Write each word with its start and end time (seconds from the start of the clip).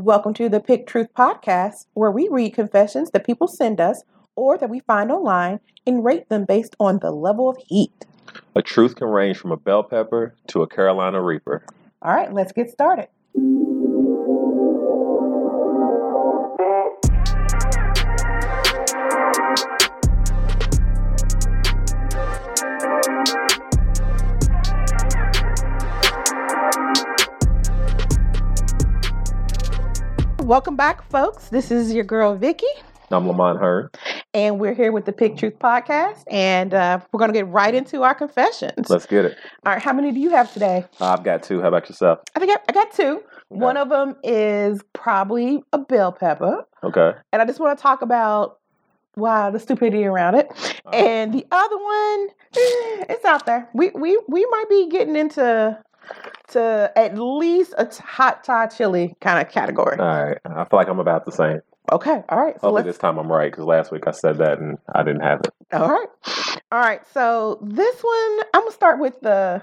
Welcome 0.00 0.32
to 0.34 0.48
the 0.48 0.60
Pick 0.60 0.86
Truth 0.86 1.08
Podcast, 1.14 1.84
where 1.92 2.10
we 2.10 2.26
read 2.30 2.54
confessions 2.54 3.10
that 3.10 3.26
people 3.26 3.46
send 3.46 3.82
us 3.82 4.02
or 4.34 4.56
that 4.56 4.70
we 4.70 4.80
find 4.80 5.12
online 5.12 5.60
and 5.86 6.02
rate 6.02 6.30
them 6.30 6.46
based 6.46 6.74
on 6.80 7.00
the 7.00 7.10
level 7.10 7.50
of 7.50 7.58
heat. 7.58 8.06
A 8.56 8.62
truth 8.62 8.96
can 8.96 9.08
range 9.08 9.36
from 9.36 9.52
a 9.52 9.58
bell 9.58 9.82
pepper 9.82 10.34
to 10.46 10.62
a 10.62 10.66
Carolina 10.66 11.20
Reaper. 11.20 11.66
All 12.00 12.14
right, 12.14 12.32
let's 12.32 12.52
get 12.52 12.70
started. 12.70 13.08
Welcome 30.50 30.74
back, 30.74 31.08
folks. 31.08 31.48
This 31.48 31.70
is 31.70 31.92
your 31.94 32.02
girl 32.02 32.34
Vicky, 32.34 32.66
I'm 33.12 33.28
Lamont 33.28 33.60
Hearn. 33.60 33.88
and 34.34 34.58
we're 34.58 34.74
here 34.74 34.90
with 34.90 35.04
the 35.04 35.12
Pick 35.12 35.36
Truth 35.36 35.60
Podcast, 35.60 36.24
and 36.28 36.74
uh, 36.74 36.98
we're 37.12 37.18
going 37.18 37.32
to 37.32 37.38
get 37.38 37.46
right 37.46 37.72
into 37.72 38.02
our 38.02 38.16
confessions. 38.16 38.90
Let's 38.90 39.06
get 39.06 39.26
it. 39.26 39.36
All 39.64 39.72
right, 39.74 39.80
how 39.80 39.92
many 39.92 40.10
do 40.10 40.18
you 40.18 40.30
have 40.30 40.52
today? 40.52 40.86
I've 41.00 41.22
got 41.22 41.44
two. 41.44 41.60
How 41.60 41.68
about 41.68 41.88
yourself? 41.88 42.18
I 42.34 42.40
think 42.40 42.50
I, 42.50 42.56
I 42.68 42.72
got 42.72 42.92
two. 42.92 43.22
One 43.50 43.76
of 43.76 43.90
them 43.90 44.16
is 44.24 44.80
probably 44.92 45.62
a 45.72 45.78
bell 45.78 46.10
pepper, 46.10 46.66
Okay. 46.82 47.12
and 47.32 47.40
I 47.40 47.44
just 47.44 47.60
want 47.60 47.78
to 47.78 47.80
talk 47.80 48.02
about 48.02 48.58
wow 49.14 49.52
the 49.52 49.60
stupidity 49.60 50.04
around 50.04 50.34
it. 50.34 50.48
Uh, 50.84 50.90
And 50.90 51.32
the 51.32 51.46
other 51.52 51.76
one, 51.78 52.28
eh, 52.56 53.04
it's 53.08 53.24
out 53.24 53.46
there. 53.46 53.68
We 53.72 53.90
we 53.90 54.20
we 54.26 54.44
might 54.50 54.66
be 54.68 54.88
getting 54.88 55.14
into 55.14 55.78
to 56.48 56.92
at 56.96 57.16
least 57.18 57.74
a 57.78 57.86
t- 57.86 58.02
hot 58.04 58.44
Thai 58.44 58.66
chili 58.66 59.14
kind 59.20 59.44
of 59.44 59.52
category. 59.52 59.98
all 59.98 60.24
right. 60.24 60.38
I 60.44 60.64
feel 60.64 60.78
like 60.78 60.88
I'm 60.88 60.98
about 60.98 61.24
the 61.24 61.32
same. 61.32 61.60
Okay, 61.92 62.22
all 62.28 62.38
right. 62.38 62.54
So 62.60 62.68
Hopefully 62.68 62.82
this 62.82 62.98
time 62.98 63.18
I'm 63.18 63.30
right 63.30 63.50
because 63.50 63.64
last 63.64 63.90
week 63.90 64.06
I 64.06 64.12
said 64.12 64.38
that 64.38 64.58
and 64.58 64.78
I 64.94 65.02
didn't 65.02 65.22
have 65.22 65.40
it. 65.40 65.50
All 65.72 65.88
right. 65.88 66.08
All 66.70 66.80
right. 66.80 67.00
So 67.12 67.58
this 67.62 68.00
one, 68.00 68.40
I'm 68.54 68.62
gonna 68.62 68.72
start 68.72 69.00
with 69.00 69.20
the. 69.20 69.62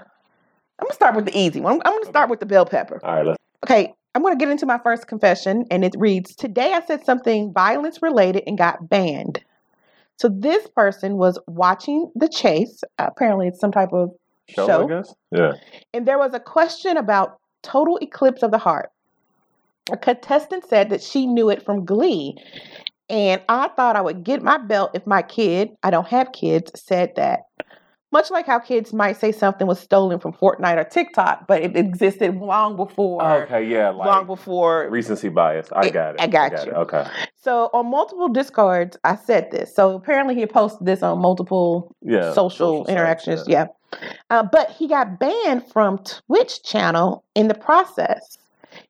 I'm 0.80 0.84
gonna 0.84 0.94
start 0.94 1.16
with 1.16 1.24
the 1.24 1.38
easy 1.38 1.60
one. 1.60 1.74
I'm, 1.74 1.80
I'm 1.84 1.92
gonna 1.94 2.06
start 2.06 2.30
with 2.30 2.40
the 2.40 2.46
bell 2.46 2.66
pepper. 2.66 3.00
All 3.02 3.14
right. 3.16 3.26
Let's. 3.26 3.38
Okay. 3.64 3.94
I'm 4.14 4.22
gonna 4.22 4.36
get 4.36 4.48
into 4.48 4.66
my 4.66 4.78
first 4.78 5.06
confession, 5.06 5.64
and 5.70 5.84
it 5.84 5.94
reads: 5.96 6.34
Today 6.34 6.72
I 6.74 6.84
said 6.84 7.04
something 7.04 7.52
violence 7.52 8.02
related 8.02 8.42
and 8.46 8.58
got 8.58 8.88
banned. 8.88 9.44
So 10.16 10.28
this 10.28 10.66
person 10.74 11.16
was 11.16 11.38
watching 11.46 12.10
The 12.16 12.28
Chase. 12.28 12.82
apparently, 12.98 13.46
it's 13.48 13.60
some 13.60 13.70
type 13.72 13.92
of 13.92 14.10
Show, 14.48 14.66
show, 14.66 14.84
I 14.84 14.88
guess. 14.88 15.14
Yeah. 15.30 15.52
and 15.92 16.06
there 16.06 16.18
was 16.18 16.34
a 16.34 16.40
question 16.40 16.96
about 16.96 17.38
total 17.62 17.98
eclipse 17.98 18.42
of 18.42 18.50
the 18.50 18.58
heart. 18.58 18.90
A 19.92 19.96
contestant 19.96 20.64
said 20.68 20.90
that 20.90 21.02
she 21.02 21.26
knew 21.26 21.48
it 21.50 21.64
from 21.64 21.84
Glee, 21.84 22.36
and 23.08 23.40
I 23.48 23.68
thought 23.68 23.96
I 23.96 24.00
would 24.00 24.22
get 24.24 24.42
my 24.42 24.58
belt 24.58 24.90
if 24.94 25.06
my 25.06 25.22
kid, 25.22 25.70
I 25.82 25.90
don't 25.90 26.06
have 26.08 26.32
kids, 26.32 26.70
said 26.80 27.12
that. 27.16 27.40
Much 28.10 28.30
like 28.30 28.46
how 28.46 28.58
kids 28.58 28.94
might 28.94 29.18
say 29.18 29.30
something 29.32 29.66
was 29.66 29.78
stolen 29.78 30.18
from 30.18 30.32
Fortnite 30.32 30.78
or 30.78 30.84
TikTok, 30.84 31.46
but 31.46 31.60
it 31.60 31.76
existed 31.76 32.34
long 32.36 32.74
before. 32.74 33.22
okay. 33.42 33.62
Yeah. 33.66 33.90
Long 33.90 34.26
before. 34.26 34.88
recency 34.88 35.28
bias. 35.28 35.68
I 35.72 35.80
I- 35.80 35.90
got 35.90 36.14
it. 36.14 36.20
I 36.22 36.26
got 36.26 36.52
you. 36.64 36.72
it. 36.72 36.74
Okay. 36.74 37.06
So 37.36 37.68
on 37.74 37.90
multiple 37.90 38.28
Discords, 38.28 38.96
I 39.04 39.14
said 39.16 39.50
this. 39.50 39.74
So 39.74 39.94
apparently 39.94 40.34
he 40.36 40.46
posted 40.46 40.86
this 40.86 41.02
on 41.02 41.18
multiple 41.18 41.94
Yeah. 42.00 42.32
social, 42.32 42.78
sites, 42.86 42.90
interactions. 42.90 43.44
Yeah. 43.46 43.66
Uh, 44.30 44.42
but 44.42 44.70
he 44.70 44.86
got 44.88 45.18
banned 45.18 45.66
from 45.72 45.98
Twitch 45.98 46.62
channel 46.62 47.24
in 47.34 47.48
the 47.48 47.54
process. 47.54 48.38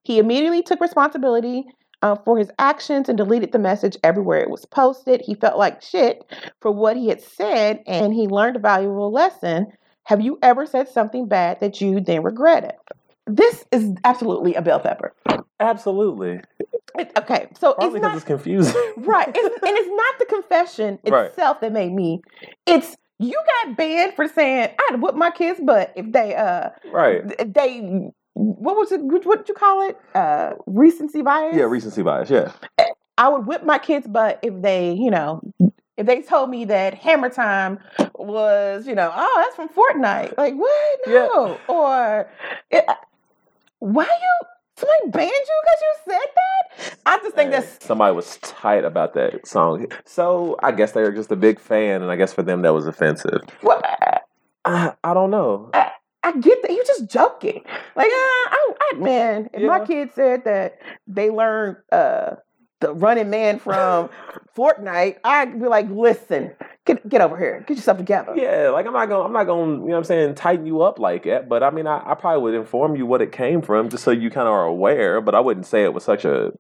He 0.03 0.19
immediately 0.19 0.63
took 0.63 0.81
responsibility 0.81 1.65
uh, 2.03 2.17
for 2.25 2.39
his 2.39 2.51
actions 2.59 3.09
and 3.09 3.17
deleted 3.19 3.53
the 3.53 3.59
message 3.59 3.97
everywhere 4.05 4.41
it 4.41 4.51
was 4.51 4.65
posted. 4.67 5.21
He 5.25 5.35
felt 5.35 5.59
like 5.59 5.83
shit 5.83 6.25
for 6.61 6.71
what 6.71 6.97
he 6.97 7.09
had 7.09 7.21
said, 7.21 7.83
and 7.87 8.13
he 8.15 8.27
learned 8.27 8.57
a 8.57 8.61
valuable 8.61 9.11
lesson. 9.13 9.67
Have 10.05 10.21
you 10.21 10.39
ever 10.43 10.67
said 10.67 10.89
something 10.89 11.27
bad 11.29 11.61
that 11.61 11.81
you 11.81 12.01
then 12.01 12.23
regretted? 12.23 12.73
This 13.27 13.65
is 13.73 13.93
absolutely 14.05 14.55
a 14.55 14.63
bell 14.63 14.81
pepper. 14.81 15.13
Absolutely. 15.61 16.41
It- 16.99 17.13
okay, 17.19 17.49
so 17.59 17.75
Probably 17.75 17.99
it's 17.99 18.03
not 18.03 18.17
it's 18.17 18.25
confusing. 18.25 18.75
right, 18.97 19.29
it's, 19.35 19.63
and 19.67 19.77
it's 19.77 19.91
not 19.91 20.19
the 20.19 20.27
confession 20.35 20.99
Right. 21.07 21.27
itself 21.27 21.61
that 21.61 21.73
made 21.73 21.93
me. 21.93 22.23
It's 22.67 22.97
you 23.19 23.35
got 23.65 23.77
banned 23.77 24.15
for 24.15 24.29
saying 24.29 24.71
I'd 24.91 25.01
whip 25.01 25.15
my 25.15 25.31
kids' 25.31 25.61
butt 25.61 25.93
if 25.97 26.11
they 26.13 26.35
uh 26.35 26.71
right. 26.93 27.23
if 27.39 27.53
they 27.53 27.81
what 28.35 28.77
was 28.77 28.93
it 28.93 29.01
what 29.03 29.27
what 29.27 29.49
you 29.49 29.55
call 29.55 29.89
it 29.89 29.99
uh 30.15 30.53
recency 30.67 31.23
bias 31.23 31.57
Yeah. 31.57 31.65
Recency 31.65 32.03
bias. 32.03 32.31
Yeah. 32.31 32.53
I 33.17 33.29
would 33.29 33.47
whip 33.47 33.65
my 33.65 33.79
kids' 33.79 34.07
butt 34.07 34.39
if 34.43 34.61
they 34.63 34.93
you 34.93 35.11
know 35.11 35.41
if 35.97 36.07
they 36.07 36.23
told 36.23 36.49
me 36.51 36.65
that 36.67 36.95
Hammer 36.95 37.29
Time 37.29 37.81
was 38.15 38.87
you 38.87 38.95
know 38.95 39.13
oh 39.15 39.43
that's 39.45 39.57
from 39.57 39.69
Fortnite 39.69 40.37
like 40.39 40.55
what 40.55 40.99
Yeah. 41.07 41.29
no 41.33 41.59
or 41.69 42.31
it, 42.71 42.85
why 43.81 44.05
you 44.05 44.47
somebody 44.79 45.11
banned 45.11 45.31
you 45.31 45.61
because 45.65 45.81
you 45.83 46.13
said 46.13 46.29
that 46.35 46.99
I 47.07 47.17
just 47.19 47.35
think 47.35 47.51
Hey, 47.53 47.61
that's 47.61 47.85
somebody 47.85 48.15
was 48.15 48.37
tight 48.39 48.85
about 48.85 49.15
that 49.15 49.47
song. 49.47 49.87
So 50.05 50.57
I 50.63 50.73
guess 50.73 50.93
they 50.93 51.03
were 51.03 51.13
just 51.13 51.31
a 51.33 51.37
big 51.37 51.59
fan, 51.59 52.03
and 52.03 52.11
I 52.11 52.17
guess 52.17 52.33
for 52.33 52.43
them 52.43 52.63
that 52.63 52.73
was 52.75 52.87
offensive. 52.87 53.43
what. 53.61 53.85
I, 54.65 54.93
I 55.03 55.15
don't 55.15 55.31
know. 55.31 55.71
I 55.73 56.33
get 56.41 56.61
that. 56.63 56.71
You're 56.73 56.85
just 56.85 57.09
joking. 57.09 57.63
Like, 57.97 58.07
uh, 58.09 58.11
I, 58.11 58.73
I, 58.81 58.99
man, 58.99 59.49
if 59.55 59.63
my 59.63 59.79
Yeah. 59.79 59.85
kid 59.87 60.11
said 60.15 60.45
that 60.45 60.79
they 61.07 61.31
learned 61.31 61.77
uh, 61.91 62.35
the 62.81 62.93
running 62.93 63.31
man 63.31 63.61
from 63.61 64.11
Fortnite, 64.57 65.19
I'd 65.25 65.59
be 65.59 65.69
like, 65.69 65.89
listen, 65.89 66.53
get 66.89 67.09
get 67.09 67.21
over 67.21 67.39
here. 67.39 67.65
Get 67.67 67.77
yourself 67.77 67.99
together. 67.99 68.33
Yeah, 68.35 68.71
like 68.71 68.87
I'm 68.87 68.93
not 68.93 69.09
gonna, 69.09 69.25
I'm 69.25 69.33
not 69.33 69.45
gonna, 69.45 69.73
you 69.73 69.79
know, 69.79 69.85
what 69.85 69.97
I'm 69.99 70.05
saying, 70.05 70.35
tighten 70.35 70.67
you 70.67 70.83
up 70.83 70.99
like 70.99 71.23
that. 71.25 71.49
But 71.49 71.63
I 71.63 71.71
mean, 71.71 71.87
I, 71.87 72.03
I 72.05 72.15
probably 72.15 72.43
would 72.43 72.55
inform 72.55 72.97
you 72.97 73.07
what 73.07 73.23
it 73.23 73.31
came 73.31 73.63
from, 73.63 73.89
just 73.89 74.03
so 74.03 74.11
you 74.11 74.31
kind 74.31 74.49
of 74.49 74.55
are 74.55 74.65
aware. 74.65 75.21
But 75.21 75.35
I 75.37 75.41
wouldn't 75.41 75.67
say 75.67 75.85
it 75.85 75.95
with 75.95 76.03
such 76.03 76.25
a, 76.25 76.53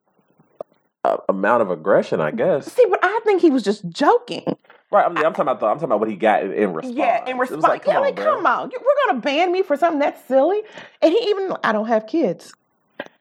a 1.04 1.18
amount 1.28 1.62
of 1.62 1.70
aggression. 1.70 2.20
I 2.20 2.30
guess. 2.30 2.72
See, 2.72 2.84
but 2.88 3.00
I 3.02 3.20
think 3.24 3.42
he 3.42 3.50
was 3.50 3.62
just 3.64 3.88
joking. 3.88 4.44
Right. 4.90 5.04
I'm, 5.04 5.16
I'm 5.18 5.22
talking 5.34 5.42
about. 5.42 5.60
The, 5.60 5.66
I'm 5.66 5.74
talking 5.76 5.84
about 5.86 6.00
what 6.00 6.08
he 6.08 6.16
got 6.16 6.44
in, 6.44 6.52
in 6.52 6.72
response. 6.72 6.96
Yeah, 6.96 7.28
in 7.28 7.36
was 7.36 7.50
response. 7.50 7.82
yeah, 7.86 7.98
like, 7.98 8.16
bro. 8.16 8.36
come 8.36 8.46
on. 8.46 8.70
You- 8.70 8.80
We're 8.80 9.14
to 9.14 9.20
ban 9.20 9.52
me 9.52 9.62
for 9.62 9.76
something 9.76 9.98
that's 9.98 10.24
silly. 10.26 10.62
And 11.02 11.12
he 11.12 11.18
even, 11.30 11.54
I 11.64 11.72
don't 11.72 11.88
have 11.88 12.06
kids. 12.06 12.52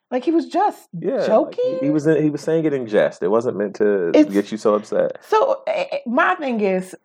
Like, 0.09 0.23
he 0.23 0.31
was 0.31 0.47
just 0.47 0.87
Yeah, 0.97 1.25
joking. 1.27 1.77
he, 1.81 1.85
he 1.87 1.89
was 1.89 2.05
he 2.05 2.29
was 2.29 2.41
saying 2.41 2.63
it 2.65 2.73
in 2.73 2.87
jest. 2.87 3.21
It 3.21 3.27
wasn't 3.27 3.57
meant 3.57 3.75
to 3.75 4.09
It's- 4.09 4.33
get 4.33 4.51
you 4.51 4.57
so 4.57 4.75
upset. 4.75 5.17
So 5.21 5.63
eh, 5.67 5.85
eh, 5.91 5.97
my 6.05 6.35
thing 6.35 6.61
is, 6.61 6.95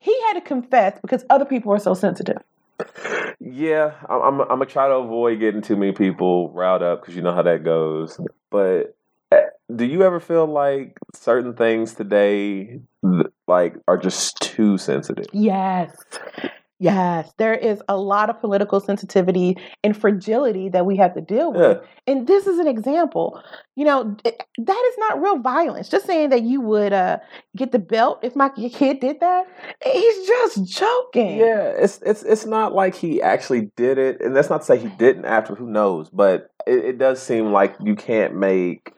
he 0.00 0.14
had 0.22 0.34
to 0.34 0.40
confess 0.40 0.98
because 1.00 1.24
other 1.30 1.44
people 1.44 1.72
are 1.72 1.78
so 1.78 1.94
sensitive. 1.94 2.38
Yeah, 3.40 3.92
I'm, 4.08 4.20
I'm, 4.22 4.40
I'm 4.40 4.48
gonna 4.48 4.66
try 4.66 4.88
to 4.88 4.94
avoid 4.94 5.38
getting 5.38 5.62
too 5.62 5.76
many 5.76 5.92
people 5.92 6.50
riled 6.50 6.82
up 6.82 7.00
because 7.02 7.14
you 7.14 7.22
know 7.22 7.34
how 7.34 7.42
that 7.42 7.62
goes. 7.62 8.18
But 8.50 8.96
uh, 9.30 9.36
do 9.74 9.84
you 9.84 10.02
ever 10.02 10.18
feel 10.18 10.46
like 10.46 10.98
certain 11.14 11.54
things 11.54 11.94
today, 11.94 12.80
like, 13.46 13.76
are 13.86 13.96
just 13.98 14.36
too 14.40 14.76
sensitive? 14.78 15.26
Yes. 15.32 15.96
Yes, 16.80 17.32
there 17.38 17.54
is 17.54 17.80
a 17.88 17.96
lot 17.96 18.28
of 18.30 18.40
political 18.40 18.80
sensitivity 18.80 19.56
and 19.84 19.96
fragility 19.96 20.68
that 20.70 20.84
we 20.84 20.96
have 20.96 21.14
to 21.14 21.20
deal 21.20 21.52
with. 21.52 21.78
Yeah, 21.78 22.12
And 22.12 22.26
this 22.26 22.46
is 22.46 22.58
an 22.58 22.66
example. 22.66 23.40
You 23.76 23.84
know, 23.84 24.16
it- 24.24 24.42
that 24.58 24.84
is 24.92 24.98
not 24.98 25.22
real 25.22 25.38
violence. 25.38 25.88
Just 25.88 26.04
saying 26.06 26.30
that 26.30 26.42
you 26.42 26.60
would 26.60 26.92
uh, 26.92 27.18
get 27.56 27.72
the 27.72 27.78
belt 27.78 28.18
if 28.22 28.34
my 28.36 28.48
kid 28.48 29.00
did 29.00 29.20
that, 29.20 29.46
he's 29.84 30.26
just 30.26 30.64
joking. 30.64 31.38
yeah. 31.38 31.72
It's 31.76 32.00
it's 32.04 32.22
it's 32.24 32.44
not 32.46 32.74
like 32.74 32.94
he 32.94 33.22
actually 33.22 33.70
did 33.76 33.96
it, 33.98 34.20
and 34.20 34.34
that's 34.34 34.50
not 34.50 34.58
to 34.62 34.64
say 34.64 34.78
he 34.78 34.88
didn't 34.88 35.24
after. 35.24 35.54
Who 35.54 35.66
knows? 35.70 36.10
But 36.10 36.50
it, 36.66 36.84
it 36.84 36.98
does 36.98 37.22
seem 37.22 37.52
like 37.52 37.76
you 37.80 37.94
can't 37.94 38.34
make 38.36 38.92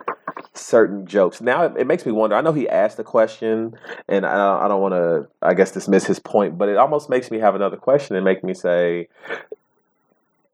certain 0.58 1.06
jokes. 1.06 1.40
Now 1.40 1.64
it, 1.64 1.72
it 1.78 1.86
makes 1.86 2.04
me 2.06 2.12
wonder. 2.12 2.36
I 2.36 2.40
know 2.40 2.52
he 2.52 2.68
asked 2.68 2.98
a 2.98 3.04
question, 3.04 3.74
and 4.08 4.24
I, 4.26 4.36
don't- 4.36 4.62
I 4.64 4.68
don't 4.68 4.80
want 4.80 4.94
to, 4.94 5.28
I 5.42 5.54
guess, 5.54 5.70
dismiss 5.72 6.04
his 6.06 6.18
point, 6.18 6.58
but 6.58 6.68
it 6.68 6.76
almost 6.76 7.08
makes 7.10 7.30
me 7.30 7.38
have 7.38 7.54
another 7.54 7.76
question 7.76 8.16
and 8.16 8.24
make 8.24 8.42
me 8.44 8.54
say, 8.54 9.08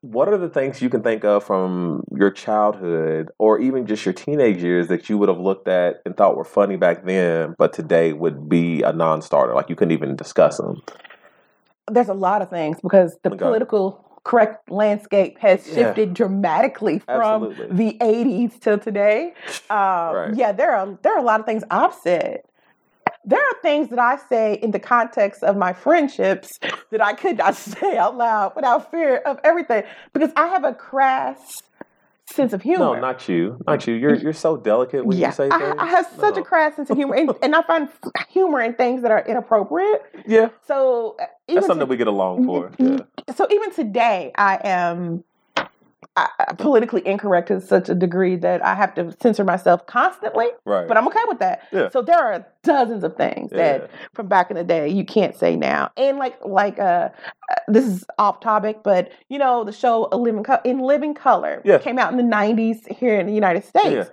what 0.01 0.29
are 0.29 0.37
the 0.37 0.49
things 0.49 0.83
you 0.83 0.91
can 0.91 1.01
think 1.03 1.25
of 1.25 1.45
from 1.45 2.03
your 2.11 2.31
childhood 2.31 3.29
or 3.39 3.61
even 3.61 3.87
just 3.87 4.05
your 4.05 4.13
teenage 4.13 4.61
years 4.61 4.89
that 4.89 5.09
you 5.09 5.17
would 5.17 5.29
have 5.29 5.39
looked 5.39 5.69
at 5.69 6.03
and 6.05 6.17
thought 6.17 6.37
were 6.37 6.45
funny 6.45 6.77
back 6.77 7.05
then, 7.05 7.55
but 7.57 7.73
today 7.73 8.13
would 8.13 8.49
be 8.49 8.83
a 8.83 8.93
non-starter? 8.93 9.55
Like 9.55 9.69
you 9.71 9.77
couldn't 9.77 9.93
even 9.93 10.17
discuss 10.17 10.57
them. 10.57 10.83
There's 11.89 12.09
a 12.09 12.15
lot 12.15 12.43
of 12.43 12.51
things 12.51 12.79
because 12.83 13.17
the 13.23 13.31
Okay. 13.31 13.39
political 13.45 14.05
correct 14.25 14.71
landscape 14.71 15.39
has 15.39 15.67
Yeah. 15.67 15.75
shifted 15.75 16.15
dramatically 16.15 17.01
from 17.01 17.45
Absolutely. 17.45 17.69
the 17.71 17.97
80s 18.01 18.59
till 18.61 18.79
today. 18.79 19.35
Um, 19.71 20.15
Right. 20.15 20.35
Yeah, 20.35 20.53
there 20.53 20.75
are 20.75 20.87
there 21.03 21.15
are 21.15 21.19
a 21.19 21.23
lot 21.23 21.41
of 21.41 21.47
things 21.47 21.65
I've 21.71 21.95
said. 21.95 22.43
There 23.25 23.39
are 23.41 23.55
things 23.63 23.89
that 23.91 23.99
I 24.01 24.17
say 24.29 24.55
in 24.55 24.73
the 24.73 24.81
context 24.81 25.45
of 25.45 25.57
my 25.57 25.73
friendships 25.73 26.59
that 26.91 27.01
I 27.01 27.13
could 27.15 27.39
not 27.39 27.55
say 27.71 27.97
out 27.97 28.17
loud 28.17 28.55
without 28.57 28.91
fear 28.91 29.19
of 29.19 29.39
everything 29.45 29.85
because 30.13 30.31
I 30.37 30.49
have 30.49 30.65
a 30.65 30.75
crass 30.75 31.63
sense 32.33 32.53
of 32.53 32.63
humor. 32.63 32.95
No, 32.95 33.01
not 33.01 33.29
you. 33.29 33.59
Not 33.67 33.87
you. 33.87 33.95
You're 33.95 34.15
you're 34.15 34.33
so 34.33 34.57
delicate 34.57 35.05
when 35.07 35.17
yeah, 35.19 35.29
you 35.29 35.33
say 35.33 35.49
I, 35.51 35.59
things. 35.59 35.75
I 35.79 35.87
have 35.87 36.07
such 36.19 36.37
a 36.37 36.43
crass 36.43 36.77
sense 36.77 36.91
of 36.91 36.97
humor, 36.97 37.15
and, 37.15 37.31
and 37.43 37.55
I 37.55 37.63
find 37.63 37.89
humor 38.29 38.61
in 38.61 38.75
things 38.75 39.03
that 39.03 39.11
are 39.11 39.25
inappropriate. 39.27 40.03
Yeah, 40.27 40.49
So 40.67 41.17
uh, 41.21 41.27
even 41.49 41.57
that's 41.57 41.67
something 41.67 41.81
to- 41.81 41.87
that 41.87 41.91
we 41.91 41.97
get 41.97 42.07
along 42.09 42.45
for. 42.47 42.73
Yeah. 42.79 42.99
so 43.35 43.47
even 43.51 43.73
today, 43.73 44.33
I 44.37 44.59
am 44.65 45.25
I, 46.15 46.29
politically 46.59 47.07
incorrect 47.07 47.49
to 47.49 47.61
such 47.61 47.89
a 47.89 47.95
degree 47.95 48.37
that 48.37 48.63
I 48.63 48.75
have 48.75 48.95
to 48.97 49.15
censor 49.23 49.45
myself 49.45 49.87
constantly. 49.87 50.49
Right. 50.67 50.87
But 50.87 50.99
I'm 50.99 51.07
okay 51.09 51.23
with 51.27 51.39
that. 51.39 51.63
Yeah. 51.73 51.89
So 51.89 52.03
there 52.03 52.19
are 52.19 52.47
dozens 52.63 53.03
of 53.03 53.17
things 53.17 53.51
that 53.53 53.91
from 54.15 54.29
back 54.29 54.51
in 54.51 54.57
the 54.57 54.65
day 54.65 54.89
you 54.89 55.05
can't 55.07 55.35
say 55.35 55.57
now. 55.57 55.91
And 55.97 56.19
like 56.19 56.37
like 56.45 56.79
uh, 56.79 57.09
uh, 57.51 57.55
this 57.69 57.87
is 57.87 58.05
off 58.19 58.41
topic, 58.41 58.81
but 58.85 59.11
you 59.31 59.39
know 59.39 59.65
the 59.65 59.73
show 59.73 60.09
A 60.13 60.17
Living 60.19 60.45
Co- 60.45 60.61
in 60.65 60.81
Living 60.81 61.15
Color 61.15 61.63
Yeah. 61.65 61.79
came 61.79 61.99
out 61.99 62.13
in 62.13 62.19
the 62.19 62.37
90s 62.37 62.87
here 62.93 63.19
in 63.19 63.27
the 63.27 63.33
United 63.35 63.65
States, 63.65 64.11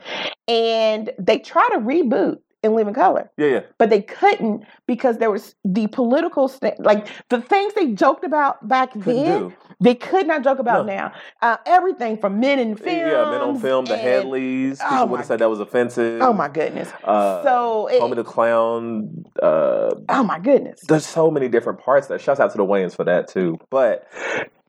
and 0.47 1.09
they 1.19 1.39
try 1.39 1.67
to 1.73 1.79
reboot 1.79 2.39
In 2.61 2.75
Living 2.75 2.93
Color 2.93 3.31
yeah, 3.37 3.47
yeah. 3.47 3.59
but 3.77 3.89
they 3.89 4.01
couldn't 4.01 4.65
because 4.85 5.17
there 5.17 5.31
was 5.31 5.55
the 5.63 5.87
political 5.87 6.47
sta- 6.49 6.75
like 6.79 7.07
the 7.29 7.39
things 7.41 7.73
they 7.73 7.93
joked 7.93 8.25
about 8.25 8.67
back 8.67 8.91
Couldn't 8.91 9.05
then 9.23 9.39
do. 9.39 9.53
they 9.79 9.95
could 9.95 10.27
not 10.27 10.43
joke 10.43 10.59
about 10.59 10.85
No. 10.85 10.93
now 10.95 11.13
uh, 11.41 11.55
everything 11.65 12.17
from 12.17 12.41
men 12.41 12.59
in 12.59 12.75
film 12.75 12.97
Yeah, 12.97 13.31
men 13.31 13.39
on 13.41 13.59
film, 13.59 13.85
the 13.85 13.95
Hedleys. 13.95 14.79
People 14.81 14.87
Oh 14.91 15.05
would 15.05 15.17
have 15.17 15.25
said 15.27 15.39
that 15.39 15.49
was 15.49 15.61
offensive. 15.61 16.21
oh 16.21 16.33
my 16.33 16.49
goodness 16.49 16.89
Uh, 17.03 17.43
so 17.43 17.87
it, 17.87 18.01
Homie 18.01 18.15
the 18.17 18.25
Clown. 18.25 19.23
Uh, 19.41 19.91
oh 20.09 20.23
my 20.23 20.39
goodness 20.39 20.81
there's 20.89 21.05
so 21.05 21.31
many 21.31 21.47
different 21.47 21.79
parts 21.79 22.07
that 22.07 22.19
shouts 22.19 22.41
out 22.41 22.51
to 22.51 22.57
the 22.57 22.65
Wayans 22.65 22.93
for 22.95 23.05
that 23.05 23.29
too. 23.29 23.57
But 23.69 24.05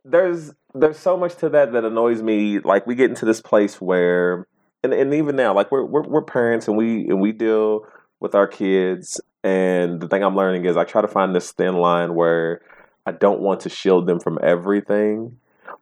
there's 0.04 0.52
there's 0.74 0.98
so 0.98 1.16
much 1.16 1.34
to 1.38 1.48
that 1.48 1.72
that 1.72 1.84
annoys 1.84 2.22
me. 2.22 2.60
Like 2.60 2.86
we 2.86 2.94
get 2.94 3.10
into 3.10 3.24
this 3.26 3.40
place 3.40 3.80
where 3.80 4.46
and, 4.82 4.92
and 4.92 5.14
even 5.14 5.36
now, 5.36 5.54
like 5.54 5.70
we're, 5.70 5.84
we're 5.84 6.02
we're 6.02 6.22
parents 6.22 6.68
and 6.68 6.76
we 6.76 7.08
and 7.08 7.20
we 7.20 7.32
deal 7.32 7.86
with 8.20 8.34
our 8.34 8.46
kids 8.46 9.20
and 9.42 10.00
the 10.00 10.08
thing 10.08 10.22
I'm 10.22 10.36
learning 10.36 10.66
is 10.66 10.76
I 10.76 10.84
try 10.84 11.00
to 11.00 11.08
find 11.08 11.34
this 11.34 11.52
thin 11.52 11.76
line 11.76 12.14
where 12.14 12.60
I 13.06 13.12
don't 13.12 13.40
want 13.40 13.60
to 13.60 13.70
shield 13.70 14.06
them 14.06 14.20
from 14.20 14.38
everything, 14.42 15.38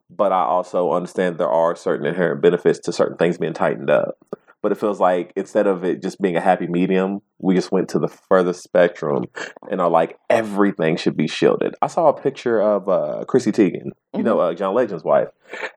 but 0.09 0.33
I 0.33 0.43
also 0.43 0.93
understand 0.93 1.39
there 1.39 1.49
are 1.51 1.75
certain 1.75 2.07
inherent 2.07 2.41
benefits 2.41 2.79
to 2.81 2.93
certain 2.93 3.17
things 3.17 3.39
being 3.39 3.55
tightened 3.55 3.91
up. 3.91 4.17
But 4.63 4.73
it 4.73 4.79
feels 4.79 4.99
like 4.99 5.33
instead 5.37 5.67
of 5.67 5.85
it 5.85 6.03
just 6.03 6.21
being 6.21 6.37
a 6.37 6.41
happy 6.41 6.67
medium, 6.67 7.21
we 7.39 7.55
just 7.55 7.71
went 7.71 7.89
to 7.91 7.99
the 7.99 8.09
furthest 8.09 8.63
spectrum 8.63 9.27
and 9.71 9.81
are 9.81 9.89
like 9.89 10.19
everything 10.29 10.97
should 10.97 11.17
be 11.17 11.29
shielded. 11.29 11.75
I 11.81 11.87
saw 11.87 12.09
a 12.09 12.21
picture 12.21 12.61
of 12.61 12.89
uh, 12.89 13.25
Chrissy 13.27 13.53
Teigen, 13.53 13.91
you 14.17 14.23
know, 14.23 14.41
uh, 14.41 14.55
John 14.55 14.75
Legend's 14.75 15.05
wife, 15.05 15.29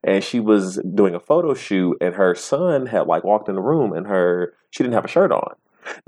and 0.04 0.24
she 0.24 0.39
was 0.39 0.81
doing 0.95 1.13
a 1.13 1.19
photo 1.19 1.54
shoot, 1.54 1.98
and 2.01 2.16
her 2.16 2.33
son 2.33 2.88
had 2.88 3.07
like 3.07 3.24
walked 3.24 3.50
in 3.50 3.56
the 3.56 3.62
room, 3.62 3.94
and 3.94 4.07
her 4.07 4.54
she 4.72 4.84
didn't 4.84 4.95
have 4.95 5.06
a 5.06 5.10
shirt 5.10 5.31
on. 5.31 5.56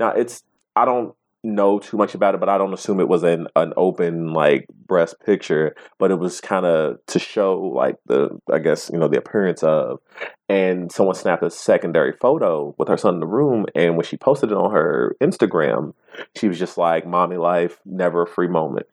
Now 0.00 0.10
it's 0.10 0.42
I 0.74 0.84
don't 0.84 1.14
know 1.44 1.78
too 1.78 1.96
much 1.96 2.14
about 2.14 2.34
it, 2.34 2.40
but 2.40 2.48
I 2.48 2.58
don't 2.58 2.72
assume 2.72 3.00
it 3.00 3.08
was 3.08 3.22
an 3.22 3.46
an 3.54 3.72
open 3.76 4.32
like 4.32 4.66
breast 4.86 5.16
picture, 5.24 5.74
but 5.98 6.10
it 6.10 6.18
was 6.18 6.40
kind 6.40 6.66
of 6.66 7.04
to 7.06 7.18
show 7.18 7.60
like 7.60 7.96
the 8.06 8.30
I 8.52 8.58
guess 8.58 8.90
you 8.92 8.98
know 8.98 9.08
the 9.08 9.18
appearance 9.18 9.62
of. 9.62 10.00
And 10.48 10.92
someone 10.92 11.14
snapped 11.14 11.42
a 11.42 11.50
secondary 11.50 12.12
photo 12.12 12.74
with 12.78 12.88
her 12.88 12.98
son 12.98 13.14
in 13.14 13.20
the 13.20 13.26
room, 13.26 13.66
and 13.74 13.96
when 13.96 14.04
she 14.04 14.16
posted 14.16 14.50
it 14.50 14.56
on 14.56 14.72
her 14.72 15.16
Instagram, 15.20 15.94
she 16.36 16.48
was 16.48 16.58
just 16.58 16.76
like, 16.76 17.06
"Mommy 17.06 17.36
life, 17.36 17.78
never 17.84 18.22
a 18.22 18.26
free 18.26 18.48
moment." 18.48 18.86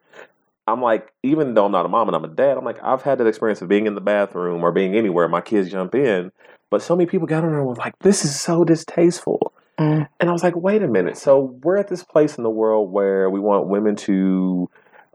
I'm 0.67 0.81
like, 0.81 1.11
even 1.23 1.53
though 1.53 1.65
I'm 1.65 1.71
not 1.71 1.85
a 1.85 1.89
mom 1.89 2.07
and 2.07 2.15
I'm 2.15 2.23
a 2.23 2.29
dad, 2.29 2.57
I'm 2.57 2.63
like, 2.63 2.81
I've 2.83 3.01
had 3.01 3.17
that 3.17 3.27
experience 3.27 3.61
of 3.61 3.67
being 3.67 3.87
in 3.87 3.95
the 3.95 4.01
bathroom 4.01 4.63
or 4.63 4.71
being 4.71 4.95
anywhere, 4.95 5.27
my 5.27 5.41
kids 5.41 5.71
jump 5.71 5.95
in, 5.95 6.31
but 6.69 6.81
so 6.81 6.95
many 6.95 7.07
people 7.07 7.27
got 7.27 7.43
on 7.43 7.49
there 7.49 7.59
and 7.59 7.67
was 7.67 7.77
like, 7.77 7.97
"This 7.99 8.23
is 8.23 8.39
so 8.39 8.63
distasteful." 8.63 9.50
Mm. 9.81 10.07
And 10.19 10.29
I 10.29 10.31
was 10.33 10.43
like, 10.43 10.55
wait 10.55 10.83
a 10.83 10.87
minute. 10.87 11.17
So 11.17 11.57
we're 11.63 11.77
at 11.77 11.87
this 11.87 12.03
place 12.03 12.37
in 12.37 12.43
the 12.43 12.49
world 12.49 12.91
where 12.91 13.29
we 13.29 13.39
want 13.39 13.67
women 13.67 13.95
to 13.97 14.69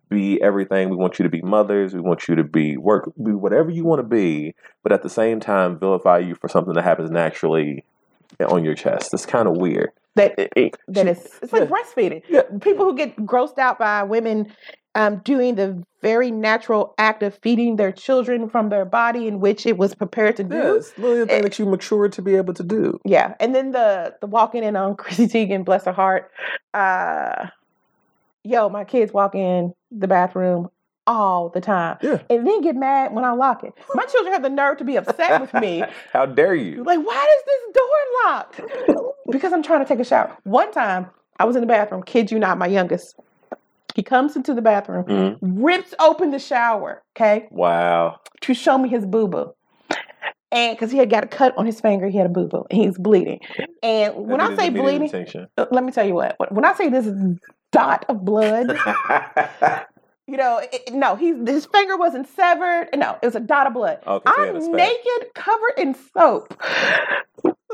be 0.08 0.40
everything. 0.42 0.88
We 0.88 0.96
want 0.96 1.18
you 1.18 1.22
to 1.24 1.28
be 1.28 1.42
mothers. 1.42 1.94
We 1.94 2.00
want 2.00 2.28
you 2.28 2.34
to 2.36 2.44
be 2.44 2.76
work, 2.76 3.12
be 3.22 3.32
whatever 3.32 3.70
you 3.70 3.84
want 3.84 4.00
to 4.00 4.06
be, 4.06 4.54
but 4.82 4.92
at 4.92 5.02
the 5.02 5.08
same 5.10 5.40
time, 5.40 5.78
vilify 5.78 6.18
you 6.18 6.34
for 6.34 6.48
something 6.48 6.74
that 6.74 6.84
happens 6.84 7.10
naturally 7.10 7.84
on 8.40 8.64
your 8.64 8.74
chest. 8.74 9.14
It's 9.14 9.26
kind 9.26 9.48
of 9.48 9.56
weird. 9.56 9.90
that 10.16 10.36
that 10.36 11.06
is 11.08 11.18
it's 11.42 11.52
like 11.52 11.68
yeah. 11.68 11.76
breastfeeding 11.76 12.22
Yeah. 12.28 12.42
people 12.60 12.86
who 12.86 12.96
get 12.96 13.16
grossed 13.16 13.58
out 13.58 13.78
by 13.78 14.02
women 14.02 14.52
um, 14.96 15.18
doing 15.18 15.54
the 15.54 15.84
very 16.00 16.30
natural 16.30 16.94
act 16.98 17.22
of 17.22 17.38
feeding 17.42 17.76
their 17.76 17.92
children 17.92 18.48
from 18.48 18.70
their 18.70 18.84
body 18.86 19.28
in 19.28 19.40
which 19.40 19.66
it 19.66 19.76
was 19.76 19.94
prepared 19.94 20.36
to 20.36 20.44
do 20.44 20.76
it's 20.76 20.96
literally 20.96 21.20
the 21.20 21.26
thing 21.26 21.42
that 21.42 21.58
you 21.58 21.66
mature 21.66 22.08
to 22.08 22.22
be 22.22 22.34
able 22.34 22.54
to 22.54 22.62
do. 22.62 22.98
Yeah, 23.04 23.34
and 23.38 23.54
then 23.54 23.72
the 23.72 24.14
the 24.20 24.26
walking 24.26 24.64
in 24.64 24.74
on 24.74 24.96
Chrissy 25.00 25.28
Teigen, 25.28 25.64
bless 25.64 25.84
her 25.84 25.92
heart. 25.92 26.30
Uh, 26.74 27.48
yo, 28.42 28.68
my 28.68 28.84
kids 28.84 29.12
walk 29.12 29.34
in 29.34 29.74
the 29.90 30.08
bathroom 30.08 30.70
all 31.06 31.50
the 31.50 31.60
time, 31.60 31.98
Yeah. 32.02 32.20
and 32.30 32.46
then 32.46 32.62
get 32.62 32.74
mad 32.74 33.14
when 33.14 33.24
I 33.24 33.30
lock 33.32 33.62
it. 33.62 33.72
My 33.94 34.04
children 34.06 34.32
have 34.32 34.42
the 34.42 34.48
nerve 34.48 34.78
to 34.78 34.84
be 34.84 34.96
upset 34.96 35.40
with 35.40 35.54
me. 35.54 35.84
How 36.12 36.26
dare 36.26 36.54
you? 36.54 36.82
Like, 36.82 36.98
why 37.06 37.36
is 37.38 37.44
this 37.44 37.74
door 37.74 38.24
locked? 38.24 38.60
because 39.30 39.52
I'm 39.52 39.62
trying 39.62 39.80
to 39.80 39.86
take 39.86 40.00
a 40.00 40.04
shower. 40.04 40.36
One 40.42 40.72
time, 40.72 41.06
I 41.38 41.44
was 41.44 41.54
in 41.54 41.60
the 41.60 41.66
bathroom. 41.68 42.02
Kid 42.02 42.32
you 42.32 42.38
not, 42.40 42.58
my 42.58 42.66
youngest. 42.66 43.14
He 43.96 44.02
comes 44.02 44.36
into 44.36 44.52
the 44.52 44.60
bathroom, 44.60 45.04
Mhm. 45.04 45.38
rips 45.40 45.94
open 45.98 46.30
the 46.30 46.38
shower, 46.38 47.02
okay, 47.16 47.48
Wow. 47.50 48.20
to 48.42 48.52
show 48.52 48.76
me 48.76 48.90
his 48.90 49.06
boo 49.06 49.26
boo. 49.26 49.54
And 50.52 50.76
because 50.76 50.90
he 50.90 50.98
had 50.98 51.08
got 51.08 51.24
a 51.24 51.26
cut 51.26 51.56
on 51.56 51.64
his 51.64 51.80
finger, 51.80 52.06
he 52.08 52.18
had 52.18 52.26
a 52.26 52.28
boo 52.28 52.46
boo, 52.46 52.66
and 52.70 52.78
he's 52.78 52.98
bleeding. 52.98 53.40
And 53.82 54.14
when 54.28 54.42
I 54.42 54.54
say 54.54 54.68
bleeding, 54.68 55.10
uh, 55.56 55.64
let 55.70 55.82
me 55.82 55.92
tell 55.92 56.06
you 56.06 56.12
what. 56.12 56.36
When 56.52 56.66
I 56.66 56.74
say 56.74 56.90
this 56.90 57.08
dot 57.72 58.04
of 58.10 58.22
blood, 58.22 58.66
you 60.26 60.36
know, 60.36 60.58
it, 60.58 60.92
no, 60.92 61.16
he's 61.16 61.36
his 61.48 61.64
finger 61.64 61.96
wasn't 61.96 62.28
severed. 62.28 62.90
No, 62.94 63.16
it 63.22 63.24
was 63.24 63.34
a 63.34 63.40
dot 63.40 63.66
of 63.66 63.72
blood. 63.72 64.00
Okay, 64.06 64.30
so 64.30 64.42
he 64.42 64.46
had 64.46 64.56
a 64.56 64.60
I'm 64.66 64.72
naked, 64.72 65.34
covered 65.34 65.78
in 65.78 65.94
soap, 66.14 66.62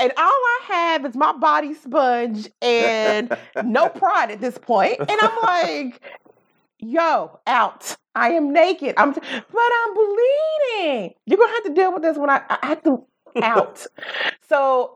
and 0.00 0.12
all 0.17 0.27
I 0.27 0.61
have 0.69 1.05
is 1.05 1.15
my 1.15 1.33
body 1.33 1.75
sponge 1.75 2.49
and 2.61 3.37
no 3.65 3.89
pride 3.91 4.31
at 4.31 4.41
this 4.41 4.59
point. 4.59 4.99
And 4.99 5.11
I'm 5.11 5.39
like, 5.43 6.00
yo, 6.79 7.39
out. 7.47 7.97
I 8.15 8.31
am 8.33 8.53
naked. 8.53 8.94
I'm, 8.99 9.12
but 9.12 9.23
I'm 9.25 9.94
bleeding. 9.94 11.15
You're 11.25 11.39
gonna 11.39 11.53
have 11.53 11.65
to 11.65 11.75
deal 11.75 11.93
with 11.93 12.03
this 12.03 12.19
when 12.19 12.29
I, 12.29 12.43
I 12.49 12.67
have 12.67 12.83
to 12.85 13.06
out. 13.43 13.87
so 14.49 14.93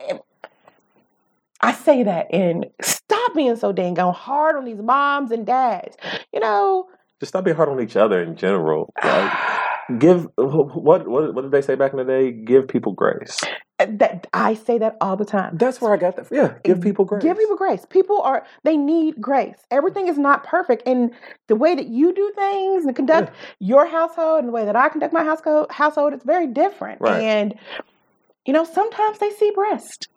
I 1.61 1.73
say 1.73 2.03
that 2.03 2.27
and 2.31 2.67
stop 2.81 3.33
being 3.33 3.55
so 3.55 3.71
dang 3.71 3.95
hard 3.95 4.55
on 4.55 4.65
these 4.65 4.79
moms 4.79 5.31
and 5.31 5.45
dads. 5.45 5.97
You 6.31 6.39
know, 6.39 6.87
Just 7.19 7.31
stop 7.31 7.45
being 7.45 7.57
hard 7.57 7.69
on 7.69 7.81
each 7.81 7.95
other 7.95 8.21
in 8.21 8.35
general. 8.35 8.93
Like, 9.03 9.31
give 9.99 10.27
what 10.35 11.07
what 11.07 11.33
what 11.33 11.41
did 11.41 11.51
they 11.51 11.61
say 11.61 11.75
back 11.75 11.93
in 11.93 11.97
the 11.97 12.05
day? 12.05 12.31
Give 12.31 12.67
people 12.67 12.93
grace. 12.93 13.39
That 13.79 14.27
I 14.33 14.55
say 14.55 14.77
that 14.79 14.97
all 15.01 15.15
the 15.15 15.25
time. 15.25 15.57
That's 15.57 15.79
where 15.79 15.93
I 15.93 15.97
got 15.97 16.15
that. 16.15 16.27
Yeah, 16.31 16.55
give 16.63 16.81
people 16.81 17.05
grace. 17.05 17.21
Give 17.21 17.37
people 17.37 17.55
grace. 17.55 17.85
People 17.89 18.21
are 18.21 18.45
they 18.63 18.75
need 18.75 19.21
grace. 19.21 19.57
Everything 19.69 20.07
is 20.07 20.17
not 20.17 20.43
perfect, 20.43 20.83
and 20.87 21.11
the 21.47 21.55
way 21.55 21.75
that 21.75 21.87
you 21.87 22.13
do 22.13 22.31
things 22.35 22.85
and 22.85 22.95
conduct 22.95 23.31
your 23.59 23.85
household 23.85 24.39
and 24.39 24.47
the 24.47 24.51
way 24.51 24.65
that 24.65 24.75
I 24.75 24.89
conduct 24.89 25.13
my 25.13 25.23
household 25.23 25.71
household 25.71 26.13
is 26.13 26.23
very 26.23 26.47
different. 26.47 27.01
Right. 27.01 27.21
And 27.21 27.55
you 28.45 28.53
know, 28.53 28.63
sometimes 28.63 29.19
they 29.19 29.29
see 29.29 29.51
breast. 29.51 30.07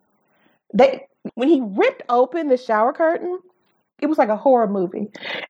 They 0.73 1.07
when 1.35 1.49
he 1.49 1.61
ripped 1.63 2.03
open 2.09 2.49
the 2.49 2.57
shower 2.57 2.93
curtain, 2.95 3.41
it 4.03 4.07
was 4.07 4.19
like 4.19 4.29
a 4.29 4.37
horror 4.37 4.69
movie. 4.69 5.09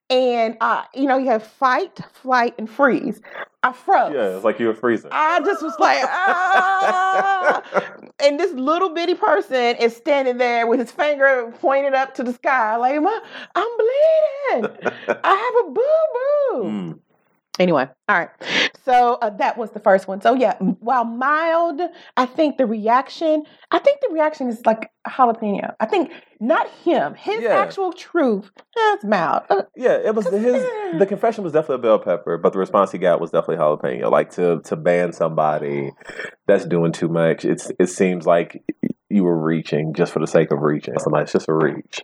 And 0.08 0.56
uh, 0.60 0.84
you 0.94 1.06
know, 1.06 1.18
you 1.18 1.26
have 1.26 1.46
fight, 1.46 2.00
flight, 2.12 2.54
and 2.58 2.68
freeze. 2.68 3.20
I 3.62 3.72
froze. 3.72 4.14
Yeah, 4.14 4.36
it's 4.36 4.44
like 4.44 4.58
you 4.58 4.68
were 4.68 4.74
freezing. 4.74 5.10
I 5.12 5.40
just 5.40 5.62
was 5.62 5.74
like, 5.78 6.02
ah. 6.02 7.62
and 8.18 8.40
this 8.40 8.52
little 8.52 8.90
bitty 8.90 9.14
person 9.14 9.76
is 9.76 9.94
standing 9.94 10.38
there 10.38 10.66
with 10.66 10.80
his 10.80 10.90
finger 10.90 11.52
pointed 11.60 11.92
up 11.92 12.14
to 12.14 12.22
the 12.22 12.32
sky, 12.32 12.76
like, 12.76 12.94
I'm 12.94 13.68
bleeding. 13.76 14.70
I 15.08 15.34
have 15.34 15.66
a 15.66 15.70
boo 15.72 15.82
boo. 16.14 16.64
Mm. 16.64 16.98
Anyway, 17.60 17.86
all 18.08 18.18
right. 18.18 18.30
So 18.86 19.18
uh, 19.20 19.28
that 19.36 19.58
was 19.58 19.70
the 19.72 19.80
first 19.80 20.08
one. 20.08 20.22
So 20.22 20.32
yeah, 20.34 20.54
while 20.58 21.04
mild, 21.04 21.82
I 22.16 22.24
think 22.24 22.56
the 22.56 22.64
reaction, 22.64 23.44
I 23.70 23.78
think 23.78 24.00
the 24.00 24.08
reaction 24.14 24.48
is 24.48 24.64
like 24.64 24.90
jalapeno. 25.06 25.74
I 25.78 25.84
think 25.84 26.10
not 26.40 26.70
him, 26.84 27.14
his 27.14 27.42
Yeah. 27.42 27.50
actual 27.58 27.92
truth. 27.92 28.50
eh, 28.56 28.94
it's 28.94 29.04
mild. 29.04 29.42
Uh, 29.50 29.62
Yeah, 29.76 29.92
it 30.02 30.14
was 30.14 30.26
his. 30.28 30.64
The 30.98 31.04
confession 31.06 31.44
was 31.44 31.52
definitely 31.52 31.76
a 31.86 31.92
bell 31.92 31.98
pepper, 31.98 32.38
but 32.38 32.54
the 32.54 32.58
response 32.58 32.92
he 32.92 32.98
got 32.98 33.20
was 33.20 33.30
definitely 33.30 33.56
jalapeno. 33.58 34.10
Like 34.10 34.30
to 34.32 34.60
to 34.64 34.74
ban 34.76 35.12
somebody 35.12 35.92
that's 36.46 36.64
doing 36.64 36.92
too 36.92 37.08
much. 37.08 37.44
It's 37.44 37.70
it 37.78 37.88
seems 37.88 38.26
like 38.26 38.64
you 39.10 39.24
were 39.24 39.38
reaching 39.38 39.92
just 39.92 40.12
for 40.14 40.20
the 40.20 40.26
sake 40.26 40.50
of 40.50 40.62
reaching. 40.62 40.98
Somebody, 40.98 41.24
it's 41.24 41.32
just 41.32 41.48
a 41.48 41.52
reach. 41.52 42.00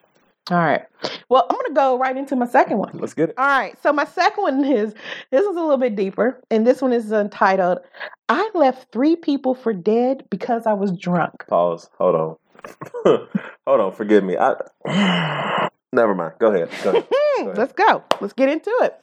All 0.51 0.59
right. 0.59 0.83
Well, 1.29 1.45
I'm 1.51 1.57
going 1.57 1.67
to 1.67 1.75
go 1.75 1.99
right 1.99 2.17
into 2.17 2.37
my 2.37 2.47
second 2.47 2.79
one. 2.79 2.99
Let's 2.99 3.15
get 3.15 3.31
it. 3.31 3.35
All 3.39 3.47
right. 3.47 3.77
So 3.83 3.93
my 3.93 4.05
second 4.05 4.43
one 4.43 4.65
is 4.65 4.95
this 5.31 5.41
is 5.41 5.57
a 5.57 5.61
little 5.61 5.77
bit 5.77 5.97
deeper, 5.97 6.41
and 6.51 6.67
this 6.67 6.81
one 6.81 6.93
is 6.93 7.11
entitled 7.11 7.79
"I 8.29 8.49
left 8.55 8.93
three 8.93 9.17
people 9.17 9.55
for 9.55 9.73
dead 9.73 10.25
because 10.31 10.67
I 10.67 10.75
was 10.75 10.93
drunk." 10.93 11.45
Pause. 11.49 11.91
Hold 11.99 12.15
on. 12.15 12.37
Hold 13.67 13.81
on. 13.81 13.93
Forgive 13.93 14.23
me. 14.23 14.37
I. 14.39 15.69
Never 15.93 16.15
mind. 16.15 16.35
Go 16.39 16.53
ahead. 16.53 16.69
Go 16.85 16.91
ahead. 16.91 17.09
ahead. 17.39 17.59
Let's 17.59 17.73
go. 17.73 18.05
Let's 18.21 18.33
get 18.33 18.49
into 18.49 18.73
it. 18.83 18.95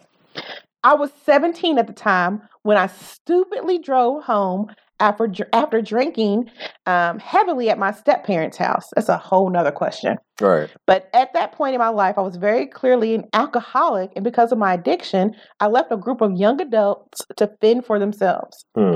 I 0.83 0.95
was 0.95 1.11
17 1.25 1.77
at 1.77 1.87
the 1.87 1.93
time 1.93 2.41
when 2.63 2.77
I 2.77 2.87
stupidly 2.87 3.79
drove 3.79 4.23
home 4.23 4.73
after 5.03 5.29
after 5.51 5.81
drinking 5.81 6.49
um, 6.85 7.19
heavily 7.19 7.69
at 7.69 7.77
my 7.77 7.91
step 7.91 8.25
parents' 8.25 8.57
house. 8.57 8.89
That's 8.95 9.09
a 9.09 9.17
whole 9.17 9.49
nother 9.49 9.71
question. 9.71 10.17
Right. 10.39 10.69
But 10.87 11.09
at 11.13 11.33
that 11.33 11.51
point 11.51 11.75
in 11.75 11.79
my 11.79 11.89
life, 11.89 12.17
I 12.17 12.21
was 12.21 12.37
very 12.37 12.65
clearly 12.65 13.13
an 13.13 13.25
alcoholic, 13.33 14.11
and 14.15 14.23
because 14.23 14.51
of 14.51 14.57
my 14.57 14.73
addiction, 14.73 15.35
I 15.59 15.67
left 15.67 15.91
a 15.91 15.97
group 15.97 16.21
of 16.21 16.31
young 16.31 16.61
adults 16.61 17.21
to 17.35 17.51
fend 17.59 17.85
for 17.85 17.99
themselves. 17.99 18.65
Hmm. 18.75 18.95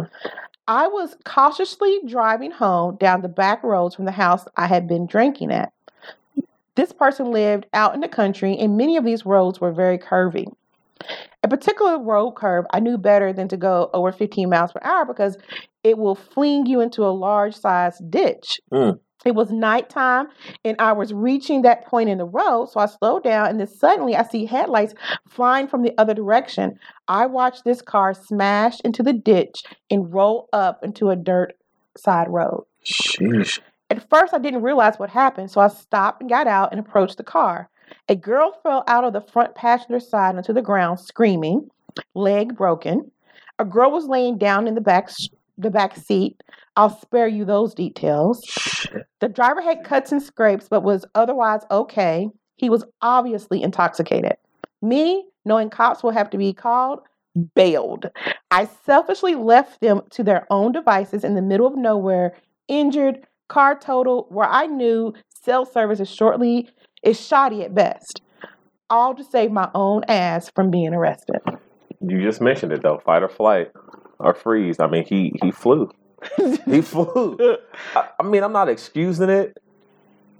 I 0.69 0.87
was 0.87 1.15
cautiously 1.25 1.99
driving 2.07 2.51
home 2.51 2.97
down 2.97 3.21
the 3.21 3.29
back 3.29 3.63
roads 3.63 3.95
from 3.95 4.05
the 4.05 4.11
house 4.11 4.45
I 4.55 4.67
had 4.67 4.87
been 4.87 5.05
drinking 5.05 5.51
at. 5.51 5.71
This 6.75 6.91
person 6.93 7.31
lived 7.31 7.65
out 7.73 7.95
in 7.95 8.01
the 8.01 8.07
country, 8.07 8.57
and 8.57 8.77
many 8.77 8.97
of 8.97 9.03
these 9.03 9.25
roads 9.25 9.59
were 9.59 9.71
very 9.71 9.97
curvy. 9.97 10.45
A 11.43 11.47
particular 11.47 11.99
road 11.99 12.31
curve 12.31 12.65
I 12.71 12.79
knew 12.79 12.97
better 12.97 13.31
than 13.33 13.47
to 13.49 13.57
go 13.57 13.89
over 13.93 14.11
15 14.11 14.49
miles 14.49 14.71
per 14.71 14.81
hour 14.83 15.05
because 15.05 15.37
it 15.83 15.97
will 15.97 16.15
fling 16.15 16.65
you 16.65 16.81
into 16.81 17.05
a 17.05 17.09
large 17.09 17.55
sized 17.55 18.09
ditch. 18.09 18.59
Mm. 18.71 18.99
It 19.25 19.35
was 19.35 19.51
nighttime 19.51 20.27
and 20.63 20.75
I 20.79 20.93
was 20.93 21.13
reaching 21.13 21.63
that 21.63 21.85
point 21.85 22.09
in 22.09 22.17
the 22.17 22.25
road, 22.25 22.67
so 22.67 22.79
I 22.79 22.85
slowed 22.85 23.23
down 23.23 23.47
and 23.47 23.59
then 23.59 23.67
suddenly 23.67 24.15
I 24.15 24.23
see 24.23 24.45
headlights 24.45 24.93
flying 25.27 25.67
from 25.67 25.83
the 25.83 25.93
other 25.97 26.13
direction. 26.13 26.79
I 27.07 27.25
watched 27.25 27.65
this 27.65 27.81
car 27.81 28.13
smash 28.13 28.79
into 28.81 29.03
the 29.03 29.13
ditch 29.13 29.63
and 29.89 30.13
roll 30.13 30.47
up 30.53 30.83
into 30.83 31.09
a 31.09 31.15
dirt 31.15 31.53
side 31.97 32.27
road. 32.29 32.65
Sheesh. 32.85 33.59
At 33.89 34.09
first, 34.09 34.33
I 34.33 34.39
didn't 34.39 34.63
realize 34.63 34.97
what 34.97 35.09
happened, 35.09 35.49
so 35.49 35.61
I 35.61 35.69
stopped 35.69 36.21
and 36.21 36.29
got 36.29 36.47
out 36.47 36.71
and 36.71 36.79
approached 36.79 37.17
the 37.17 37.23
car. 37.23 37.69
A 38.09 38.15
girl 38.15 38.53
fell 38.63 38.83
out 38.87 39.03
of 39.03 39.13
the 39.13 39.21
front 39.21 39.55
passenger 39.55 39.99
side 39.99 40.35
onto 40.35 40.53
the 40.53 40.61
ground, 40.61 40.99
screaming, 40.99 41.69
leg 42.13 42.55
broken. 42.55 43.11
A 43.59 43.65
girl 43.65 43.91
was 43.91 44.05
laying 44.05 44.37
down 44.37 44.67
in 44.67 44.75
the 44.75 44.81
back 44.81 45.09
the 45.57 45.71
back 45.71 45.95
seat. 45.95 46.41
I'll 46.75 46.95
spare 47.01 47.27
you 47.27 47.43
those 47.43 47.73
details. 47.73 48.41
The 49.19 49.27
driver 49.27 49.61
had 49.61 49.83
cuts 49.83 50.11
and 50.11 50.21
scrapes, 50.21 50.67
but 50.69 50.83
was 50.83 51.05
otherwise 51.15 51.61
okay. 51.71 52.29
He 52.57 52.69
was 52.69 52.85
obviously 53.01 53.63
intoxicated. 53.63 54.37
Me, 54.81 55.25
knowing 55.45 55.69
cops 55.69 56.03
will 56.03 56.11
have 56.11 56.29
to 56.29 56.37
be 56.37 56.53
called, 56.53 56.99
bailed. 57.55 58.09
I 58.51 58.67
selfishly 58.85 59.35
left 59.35 59.81
them 59.81 60.01
to 60.11 60.23
their 60.23 60.45
own 60.51 60.71
devices 60.71 61.23
in 61.23 61.35
the 61.35 61.41
middle 61.41 61.67
of 61.67 61.75
nowhere, 61.75 62.35
injured, 62.67 63.25
car 63.47 63.77
total, 63.77 64.27
where 64.29 64.47
I 64.47 64.67
knew 64.67 65.13
cell 65.29 65.65
service 65.65 65.99
is 65.99 66.09
shortly 66.09 66.69
is 67.07 67.19
shoddy 67.19 67.63
at 67.63 67.73
best. 67.73 68.21
All 68.89 69.15
to 69.15 69.23
save 69.23 69.51
my 69.51 69.69
own 69.73 70.03
ass 70.07 70.49
from 70.53 70.71
being 70.71 70.93
arrested. 70.93 71.39
You 72.01 72.21
just 72.21 72.41
mentioned 72.41 72.71
it 72.71 72.81
though. 72.81 72.99
Fight 72.99 73.23
or 73.23 73.29
flight 73.29 73.71
or 74.19 74.33
freeze. 74.33 74.79
I 74.79 74.87
mean, 74.87 75.05
he 75.05 75.33
he 75.41 75.51
flew. 75.51 75.89
he 76.65 76.81
flew. 76.81 77.57
I, 77.95 78.09
I 78.19 78.23
mean, 78.23 78.43
I'm 78.43 78.53
not 78.53 78.69
excusing 78.69 79.29
it, 79.29 79.57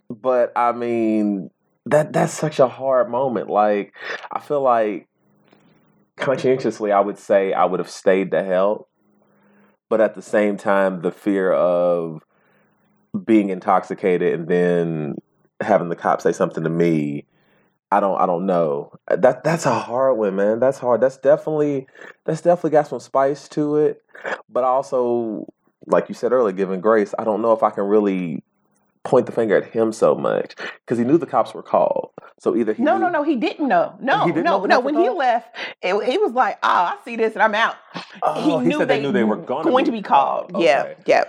but 0.09 0.51
I 0.55 0.71
mean 0.71 1.49
that 1.85 2.13
that's 2.13 2.33
such 2.33 2.59
a 2.59 2.67
hard 2.67 3.09
moment. 3.09 3.49
Like, 3.49 3.93
I 4.31 4.39
feel 4.39 4.61
like 4.61 5.07
conscientiously, 6.17 6.91
I 6.91 6.99
would 6.99 7.17
say 7.17 7.53
I 7.53 7.65
would 7.65 7.79
have 7.79 7.89
stayed 7.89 8.31
to 8.31 8.43
help, 8.43 8.89
but 9.89 10.01
at 10.01 10.15
the 10.15 10.21
same 10.21 10.57
time, 10.57 11.01
the 11.01 11.11
fear 11.11 11.51
of 11.51 12.23
being 13.25 13.49
intoxicated 13.49 14.33
and 14.33 14.47
then 14.47 15.15
having 15.61 15.89
the 15.89 15.95
cop 15.95 16.21
say 16.21 16.31
something 16.31 16.63
to 16.63 16.69
me 16.69 17.25
I 17.91 17.99
don't 17.99 18.19
I 18.19 18.25
don't 18.25 18.45
know. 18.45 18.91
Uh, 19.07 19.15
that 19.17 19.43
that's 19.43 19.65
a 19.65 19.73
hard 19.73 20.17
one, 20.17 20.35
man. 20.35 20.59
That's 20.59 20.77
hard. 20.77 21.01
That's 21.01 21.17
definitely 21.17 21.87
that's 22.25 22.41
definitely 22.41 22.71
got 22.71 22.87
some 22.87 22.99
spice 22.99 23.47
to 23.49 23.77
it. 23.77 24.03
But 24.49 24.63
also, 24.63 25.47
like 25.85 26.09
you 26.09 26.15
said 26.15 26.33
earlier, 26.33 26.53
giving 26.53 26.81
grace, 26.81 27.13
I 27.17 27.23
don't 27.23 27.41
know 27.41 27.53
if 27.53 27.63
I 27.63 27.69
can 27.69 27.85
really 27.85 28.43
point 29.03 29.25
the 29.25 29.31
finger 29.31 29.55
at 29.55 29.71
him 29.71 29.93
so 29.93 30.15
much 30.15 30.55
because 30.81 30.97
he 30.97 31.05
knew 31.05 31.17
the 31.17 31.25
cops 31.25 31.53
were 31.53 31.63
called. 31.63 32.11
So 32.39 32.57
either 32.57 32.73
he 32.73 32.83
No, 32.83 32.95
knew, 32.95 33.05
no, 33.05 33.09
no, 33.09 33.23
he 33.23 33.37
didn't 33.37 33.69
know. 33.69 33.95
No, 34.01 34.25
He 34.25 34.31
didn't 34.33 34.43
know 34.43 34.57
no, 34.57 34.61
the 34.63 34.67
no. 34.67 34.79
When 34.81 34.95
he 34.95 35.09
left, 35.09 35.55
it, 35.81 36.03
he 36.03 36.17
was 36.17 36.33
like, 36.33 36.57
"Oh, 36.61 36.67
I 36.67 36.97
see 37.05 37.15
this, 37.15 37.33
and 37.33 37.41
I'm 37.41 37.55
out." 37.55 37.75
Oh, 38.21 38.59
he, 38.59 38.71
said 38.73 38.89
they, 38.89 39.01
knew 39.01 39.13
they 39.13 39.23
were 39.23 39.37
gonna 39.37 39.69
going 39.69 39.85
to 39.85 39.91
be 39.93 40.01
called. 40.01 40.51
Yeah, 40.57 40.81
Okay. 40.81 40.95
yeah. 41.05 41.23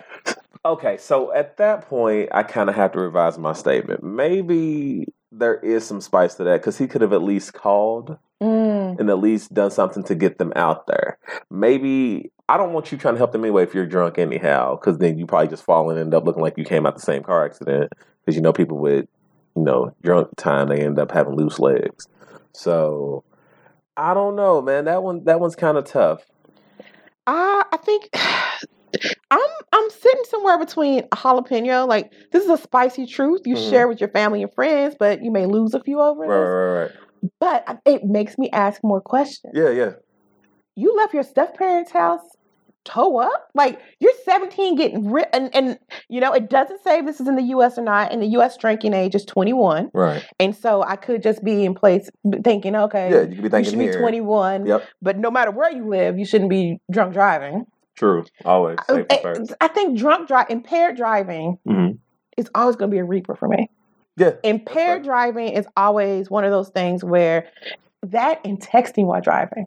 Okay, 0.69 0.99
so 0.99 1.33
at 1.33 1.57
that 1.57 1.89
point, 1.89 2.29
I 2.33 2.43
kind 2.43 2.69
of 2.69 2.77
have 2.77 2.93
to 2.93 3.01
revise 3.01 3.39
my 3.39 3.55
statement. 3.55 4.03
Maybe 4.03 5.07
there 5.33 5.57
is 5.57 5.87
some 5.87 6.03
spice 6.03 6.35
to 6.35 6.45
that 6.45 6.61
because 6.61 6.77
he 6.77 6.87
could 6.87 7.01
have 7.01 7.15
at 7.15 7.23
least 7.23 7.55
called 7.55 8.19
Mm. 8.41 9.01
and 9.01 9.11
at 9.11 9.19
least 9.19 9.53
done 9.53 9.71
something 9.71 10.05
to 10.05 10.15
get 10.15 10.39
them 10.39 10.53
out 10.55 10.87
there. 10.87 11.19
Maybe 11.51 12.31
I 12.49 12.57
don't 12.57 12.73
want 12.73 12.93
you 12.93 12.99
trying 12.99 13.15
to 13.15 13.19
help 13.19 13.33
them 13.33 13.43
anyway 13.43 13.65
if 13.65 13.75
you're 13.75 13.85
drunk 13.85 14.17
anyhow, 14.17 14.77
because 14.77 14.99
then 14.99 15.19
you 15.19 15.27
probably 15.27 15.49
just 15.49 15.65
fall 15.65 15.91
and 15.91 15.99
end 15.99 16.15
up 16.15 16.25
looking 16.25 16.43
like 16.43 16.57
you 16.57 16.65
came 16.65 16.87
out 16.87 16.95
the 16.95 17.01
same 17.01 17.25
car 17.25 17.45
accident. 17.45 17.93
Because 18.21 18.37
you 18.37 18.43
know 18.43 18.53
people 18.53 18.79
with 18.79 19.07
you 19.57 19.63
know 19.63 19.93
drunk 20.03 20.29
time 20.37 20.69
they 20.69 20.81
end 20.85 21.01
up 21.01 21.11
having 21.11 21.35
loose 21.35 21.59
legs. 21.59 22.07
So 22.53 23.25
I 23.97 24.15
don't 24.15 24.37
know, 24.37 24.63
man. 24.63 24.85
That 24.85 25.03
one 25.03 25.25
that 25.25 25.41
one's 25.41 25.57
kind 25.57 25.77
of 25.77 25.85
tough. 25.85 26.23
I 27.27 27.65
I 27.73 27.77
think 27.79 28.09
I'm 29.31 29.41
I'm 29.73 29.91
sitting 29.91 30.23
somewhere 30.31 30.59
between 30.59 31.01
a 31.13 31.17
jalapeno. 31.17 31.87
Like 31.87 32.13
this 32.33 32.45
is 32.45 32.51
a 32.51 32.57
spicy 32.59 33.07
truth 33.07 33.43
you 33.45 33.57
Mhm. 33.57 33.71
share 33.71 33.89
with 33.89 34.01
your 34.01 34.09
family 34.11 34.43
and 34.43 34.53
friends, 34.55 34.97
but 34.99 35.23
you 35.23 35.31
may 35.31 35.47
lose 35.47 35.75
a 35.75 35.81
few 35.83 36.01
over 36.01 36.21
Right, 36.21 36.29
this. 36.29 36.49
right, 36.49 36.81
right. 36.81 36.91
But 37.41 37.81
it 37.85 38.05
makes 38.05 38.39
me 38.39 38.49
ask 38.53 38.81
more 38.83 39.01
questions. 39.01 39.53
Yeah, 39.55 39.71
yeah. 39.71 39.91
You 40.77 40.97
left 40.97 41.13
your 41.13 41.25
step 41.25 41.57
parents' 41.59 41.91
house 41.91 42.21
toe 42.85 43.19
up? 43.19 43.49
Like 43.55 43.81
you're 44.01 44.13
17 44.25 44.77
getting 44.77 45.11
ri- 45.11 45.27
and 45.33 45.55
and 45.55 45.79
you 46.09 46.21
know 46.21 46.33
it 46.33 46.49
doesn't 46.49 46.83
say 46.83 47.01
if 47.01 47.05
this 47.07 47.21
is 47.21 47.29
in 47.29 47.37
the 47.37 47.43
U.S. 47.55 47.77
or 47.77 47.83
not. 47.83 48.13
And 48.13 48.23
the 48.23 48.27
U.S. 48.29 48.57
drinking 48.57 48.95
age 48.95 49.15
is 49.15 49.25
21, 49.27 49.91
Right. 49.93 50.25
and 50.41 50.55
so 50.57 50.83
I 50.83 50.97
could 50.97 51.23
just 51.23 51.43
be 51.45 51.65
in 51.67 51.75
place 51.75 52.09
thinking, 52.45 52.75
okay, 52.77 53.11
Yeah, 53.11 53.21
you 53.23 53.27
could 53.27 53.37
be 53.37 53.43
you 53.43 53.51
thinking 53.51 53.71
should 53.73 53.79
be 53.79 53.91
21. 53.99 54.65
Yep. 54.65 54.85
But 55.03 55.19
no 55.19 55.31
matter 55.31 55.51
where 55.51 55.71
you 55.71 55.87
live, 55.89 56.19
you 56.19 56.25
shouldn't 56.25 56.51
be 56.51 56.79
drunk 56.91 57.13
driving. 57.13 57.67
True. 57.99 58.25
Always 58.45 58.79
I, 58.89 59.05
first. 59.23 59.53
I 59.61 59.67
think 59.67 59.99
drunk 59.99 60.29
drive, 60.29 60.47
impaired 60.51 60.97
driving 60.97 61.59
hmm 61.67 61.91
is 62.37 62.49
always 62.55 62.77
going 62.77 62.89
to 62.89 62.95
be 62.95 63.01
a 63.01 63.05
reaper 63.05 63.35
for 63.35 63.49
me. 63.49 63.69
Yeah. 64.17 64.35
Impaired 64.45 65.03
fair. 65.03 65.03
driving 65.03 65.49
is 65.49 65.67
always 65.77 66.31
one 66.31 66.45
of 66.45 66.53
those 66.53 66.69
things 66.69 67.03
where 67.03 67.49
that 68.05 68.41
and 68.45 68.61
texting 68.61 69.07
while 69.07 69.21
driving. 69.21 69.67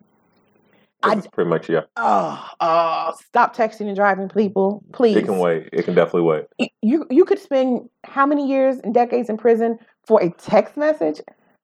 I- 1.04 1.16
That's 1.16 1.28
pretty 1.28 1.50
much 1.50 1.68
yeah. 1.68 1.82
Oh, 1.98 2.48
oh, 2.62 3.12
stop 3.26 3.54
texting 3.54 3.88
and 3.88 3.96
driving, 3.98 4.30
people, 4.30 4.82
please. 4.94 5.18
It 5.18 5.26
can 5.26 5.40
wait. 5.40 5.68
It 5.74 5.84
can 5.84 5.94
definitely 5.94 6.22
wait. 6.22 6.70
You 6.82 7.06
you 7.10 7.26
could 7.26 7.40
spend 7.40 7.90
how 8.06 8.26
many 8.26 8.48
years 8.48 8.78
and 8.82 8.94
decades 8.94 9.30
in 9.30 9.36
prison 9.36 9.78
for 10.06 10.22
a 10.24 10.30
text 10.30 10.78
message? 10.78 11.20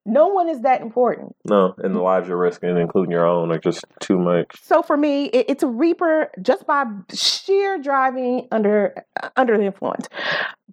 No 0.10 0.28
one 0.28 0.48
is 0.48 0.62
that 0.62 0.80
important. 0.82 1.36
No, 1.44 1.76
and 1.80 1.94
the 1.94 2.00
lives 2.00 2.30
you're 2.30 2.38
risking, 2.38 2.78
including 2.78 3.12
your 3.12 3.26
own, 3.28 3.52
are 3.52 3.60
just 3.60 3.84
too 4.00 4.18
much. 4.18 4.56
So 4.64 4.82
for 4.82 4.96
me, 4.96 5.26
it, 5.26 5.48
it's 5.50 5.64
a 5.64 5.68
reaper 5.68 6.32
just 6.42 6.66
by 6.66 6.86
sheer 7.14 7.78
driving 7.78 8.48
under 8.52 8.96
under 9.36 9.58
the 9.58 9.66
influence. 9.66 10.08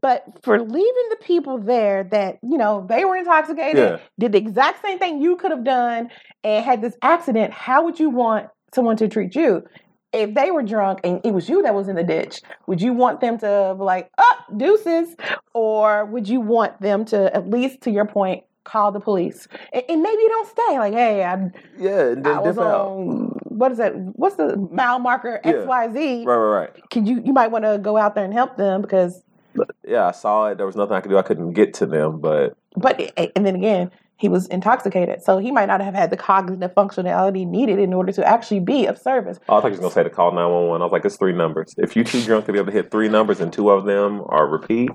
But 0.01 0.25
for 0.43 0.61
leaving 0.61 1.07
the 1.11 1.19
people 1.21 1.59
there 1.59 2.05
that 2.05 2.39
you 2.43 2.57
know 2.59 2.87
they 2.89 3.05
were 3.05 3.17
intoxicated, 3.17 3.77
Yeah. 3.77 3.99
did 4.21 4.33
the 4.33 4.39
exact 4.39 4.83
same 4.83 4.99
thing 5.01 5.21
you 5.21 5.37
could 5.37 5.51
have 5.51 5.65
done, 5.65 6.11
and 6.45 6.65
had 6.65 6.81
this 6.81 6.97
accident, 7.03 7.53
how 7.53 7.85
would 7.85 7.99
you 7.99 8.11
want 8.11 8.47
someone 8.73 8.97
to 8.99 9.09
treat 9.09 9.35
you? 9.35 9.63
If 10.13 10.33
they 10.35 10.53
were 10.53 10.63
drunk 10.63 11.01
and 11.03 11.21
it 11.25 11.35
was 11.35 11.49
you 11.49 11.63
that 11.65 11.75
was 11.75 11.89
in 11.89 11.97
the 11.97 12.05
ditch, 12.05 12.41
would 12.69 12.81
you 12.81 12.93
want 12.93 13.21
them 13.21 13.37
to 13.39 13.75
be 13.77 13.83
like, 13.83 14.11
"Oh, 14.17 14.37
deuces," 14.57 15.17
or 15.55 16.05
would 16.05 16.29
you 16.29 16.41
want 16.41 16.81
them 16.81 17.05
to 17.07 17.35
at 17.35 17.51
least, 17.51 17.81
to 17.81 17.91
your 17.91 18.05
point, 18.07 18.45
call 18.65 18.93
the 18.93 19.01
police 19.01 19.47
and, 19.73 19.85
and 19.89 20.03
maybe 20.03 20.23
you 20.23 20.29
don't 20.29 20.49
stay 20.49 20.79
like, 20.79 20.95
"Hey, 20.95 21.23
I 21.25 21.51
Yeah, 21.79 22.09
and 22.09 22.25
then 22.25 22.33
I 22.33 22.41
was 22.41 22.59
on 22.59 23.35
what 23.55 23.73
is 23.73 23.79
that? 23.79 23.95
What's 23.95 24.37
the 24.37 24.45
mm-hmm. 24.45 24.75
mile 24.75 24.99
marker 24.99 25.41
Yeah. 25.45 25.53
X 25.53 25.67
Y 25.67 25.93
Z? 25.93 26.25
Right, 26.25 26.37
right, 26.37 26.61
right. 26.61 26.91
Can 26.91 27.07
you 27.07 27.23
you 27.25 27.33
might 27.33 27.49
want 27.49 27.65
to 27.65 27.79
go 27.79 27.97
out 27.97 28.15
there 28.15 28.25
and 28.25 28.33
help 28.33 28.57
them 28.57 28.83
because 28.83 29.23
Yeah, 29.87 30.07
I 30.07 30.11
saw 30.11 30.49
it. 30.49 30.57
There 30.57 30.67
was 30.67 30.77
nothing 30.77 30.97
I 30.97 31.01
could 31.01 31.11
do. 31.11 31.19
I 31.19 31.23
couldn't 31.23 31.53
get 31.53 31.75
to 31.75 31.87
them, 31.87 32.21
but 32.21 32.57
but 32.77 33.13
and 33.37 33.47
then 33.47 33.55
again 33.55 33.91
he 34.17 34.29
was 34.29 34.47
intoxicated 34.47 35.21
so 35.23 35.39
he 35.39 35.51
might 35.51 35.67
not 35.67 35.81
have 35.81 35.93
had 35.93 36.09
the 36.09 36.17
cognitive 36.17 36.73
functionality 36.75 37.47
needed 37.47 37.81
in 37.81 37.93
order 37.93 38.13
to 38.13 38.25
actually 38.25 38.61
be 38.61 38.87
of 38.87 38.97
service. 38.97 39.41
oh, 39.49 39.57
I 39.57 39.61
thought 39.61 39.67
you 39.67 39.71
was 39.73 39.81
gonna 39.81 39.93
say 39.93 40.05
to 40.05 40.11
call 40.11 40.33
nine 40.33 40.51
one 40.51 40.69
one. 40.69 40.81
I 40.81 40.85
was 40.85 40.93
like, 40.93 41.05
it's 41.05 41.17
three 41.17 41.33
numbers. 41.33 41.75
If 41.79 41.97
you 41.97 42.05
too 42.05 42.23
drunk 42.23 42.47
to 42.47 42.53
be 42.53 42.59
able 42.59 42.67
to 42.67 42.73
hit 42.73 42.91
three 42.91 43.09
numbers 43.09 43.41
and 43.41 43.53
two 43.53 43.71
of 43.71 43.85
them 43.85 44.23
are 44.27 44.47
repeat, 44.47 44.91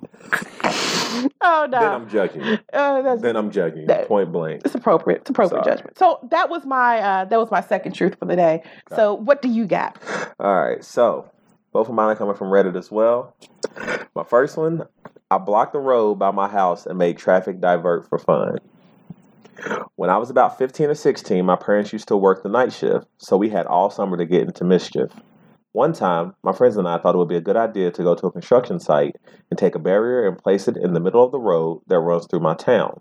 oh 1.42 1.68
no. 1.70 1.80
Then 1.80 1.92
I'm 1.92 2.10
judging. 2.10 2.42
Uh, 2.74 3.02
that's, 3.02 3.22
Then 3.22 3.36
I'm 3.36 3.52
judging. 3.52 3.86
That- 3.88 4.08
Point 4.08 4.32
blank. 4.32 4.62
it's 4.66 4.76
appropriate. 4.76 5.22
It's 5.22 5.30
appropriate 5.30 5.64
Sorry. 5.64 5.76
judgment. 5.78 5.98
So 5.98 6.20
that 6.32 6.50
was 6.50 6.66
my 6.66 7.00
uh, 7.00 7.26
that 7.26 7.40
was 7.40 7.52
my 7.52 7.62
second 7.62 7.94
truth 7.94 8.16
for 8.20 8.26
the 8.26 8.36
day. 8.36 8.64
So 8.96 9.14
what 9.14 9.42
do 9.42 9.50
you 9.50 9.66
got? 9.66 9.98
All 10.40 10.56
right, 10.56 10.84
so 10.84 11.30
both 11.74 11.90
of 11.90 11.96
mine 11.96 12.10
are 12.10 12.16
coming 12.16 12.36
from 12.36 12.48
Reddit 12.48 12.76
as 12.78 12.90
well. 12.92 13.36
My 14.16 14.24
first 14.24 14.58
one, 14.58 14.84
I 15.32 15.38
blocked 15.38 15.74
the 15.74 15.80
road 15.80 16.16
by 16.16 16.32
my 16.32 16.48
house 16.48 16.86
and 16.86 16.98
made 16.98 17.18
traffic 17.18 17.60
divert 17.62 18.08
for 18.10 18.18
fun. 18.18 18.58
When 19.96 20.10
I 20.10 20.18
was 20.18 20.30
about 20.30 20.58
15 20.58 20.88
or 20.90 20.96
16, 20.96 21.46
my 21.46 21.58
parents 21.58 21.92
used 21.92 22.08
to 22.08 22.16
work 22.16 22.44
the 22.44 22.50
night 22.50 22.72
shift, 22.72 23.06
so 23.18 23.36
we 23.36 23.50
had 23.50 23.66
all 23.66 23.90
summer 23.90 24.16
to 24.18 24.26
get 24.26 24.44
into 24.44 24.64
mischief. 24.64 25.12
One 25.72 25.94
time, 25.94 26.34
my 26.42 26.52
friends 26.52 26.78
and 26.78 26.88
I 26.88 26.98
thought 26.98 27.14
it 27.14 27.20
would 27.20 27.30
be 27.30 27.36
a 27.36 27.42
good 27.42 27.56
idea 27.56 27.92
to 27.92 28.04
go 28.04 28.16
to 28.16 28.26
a 28.26 28.32
construction 28.32 28.80
site 28.80 29.18
and 29.52 29.58
take 29.58 29.76
a 29.76 29.80
barrier 29.80 30.28
and 30.28 30.36
place 30.36 30.68
it 30.68 30.76
in 30.76 30.94
the 30.94 31.00
middle 31.00 31.24
of 31.24 31.32
the 31.32 31.40
road 31.40 31.82
that 31.86 32.00
runs 32.00 32.26
through 32.26 32.40
my 32.40 32.56
town. 32.56 33.00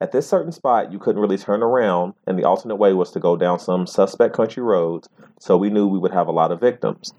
At 0.00 0.10
this 0.10 0.26
certain 0.26 0.50
spot, 0.50 0.92
you 0.92 0.98
couldn't 0.98 1.20
really 1.20 1.36
turn 1.36 1.62
around, 1.62 2.14
and 2.26 2.38
the 2.38 2.44
alternate 2.44 2.76
way 2.76 2.94
was 2.94 3.10
to 3.12 3.20
go 3.20 3.36
down 3.36 3.58
some 3.58 3.86
suspect 3.86 4.34
country 4.34 4.62
roads, 4.62 5.10
so 5.38 5.58
we 5.58 5.68
knew 5.68 5.86
we 5.86 5.98
would 5.98 6.12
have 6.12 6.26
a 6.26 6.32
lot 6.32 6.52
of 6.52 6.60
victims. 6.60 7.12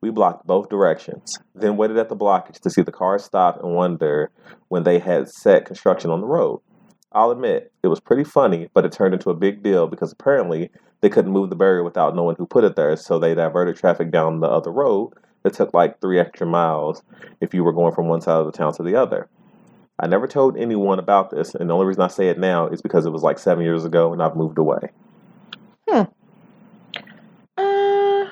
We 0.00 0.10
blocked 0.10 0.44
both 0.44 0.68
directions, 0.68 1.38
then 1.54 1.76
waited 1.76 1.96
at 1.96 2.08
the 2.08 2.16
blockage 2.16 2.58
to 2.62 2.70
see 2.70 2.82
the 2.82 2.90
cars 2.90 3.24
stop 3.24 3.62
and 3.62 3.74
wonder 3.74 4.30
when 4.68 4.82
they 4.82 4.98
had 4.98 5.28
set 5.28 5.66
construction 5.66 6.10
on 6.10 6.20
the 6.20 6.26
road. 6.26 6.60
I'll 7.12 7.30
admit, 7.30 7.72
it 7.82 7.88
was 7.88 7.98
pretty 7.98 8.24
funny, 8.24 8.68
but 8.72 8.84
it 8.84 8.92
turned 8.92 9.14
into 9.14 9.30
a 9.30 9.34
big 9.34 9.62
deal 9.62 9.88
because 9.88 10.12
apparently 10.12 10.70
they 11.00 11.08
couldn't 11.08 11.32
move 11.32 11.50
the 11.50 11.56
barrier 11.56 11.82
without 11.82 12.14
knowing 12.14 12.36
who 12.36 12.46
put 12.46 12.64
it 12.64 12.76
there, 12.76 12.96
so 12.96 13.18
they 13.18 13.34
diverted 13.34 13.76
traffic 13.76 14.10
down 14.10 14.40
the 14.40 14.46
other 14.46 14.70
road 14.70 15.12
that 15.42 15.54
took 15.54 15.74
like 15.74 16.00
three 16.00 16.20
extra 16.20 16.46
miles 16.46 17.02
if 17.40 17.52
you 17.52 17.64
were 17.64 17.72
going 17.72 17.94
from 17.94 18.06
one 18.06 18.20
side 18.20 18.36
of 18.36 18.46
the 18.46 18.52
town 18.52 18.72
to 18.74 18.82
the 18.82 18.94
other. 18.94 19.28
I 19.98 20.06
never 20.06 20.26
told 20.26 20.56
anyone 20.56 20.98
about 20.98 21.30
this, 21.30 21.54
and 21.54 21.68
the 21.68 21.74
only 21.74 21.86
reason 21.86 22.02
I 22.02 22.08
say 22.08 22.28
it 22.28 22.38
now 22.38 22.68
is 22.68 22.80
because 22.80 23.06
it 23.06 23.10
was 23.10 23.22
like 23.22 23.38
seven 23.38 23.64
years 23.64 23.84
ago 23.84 24.12
and 24.12 24.22
I've 24.22 24.36
moved 24.36 24.58
away. 24.58 24.90
Hmm. 25.88 26.02
Uh, 27.58 28.26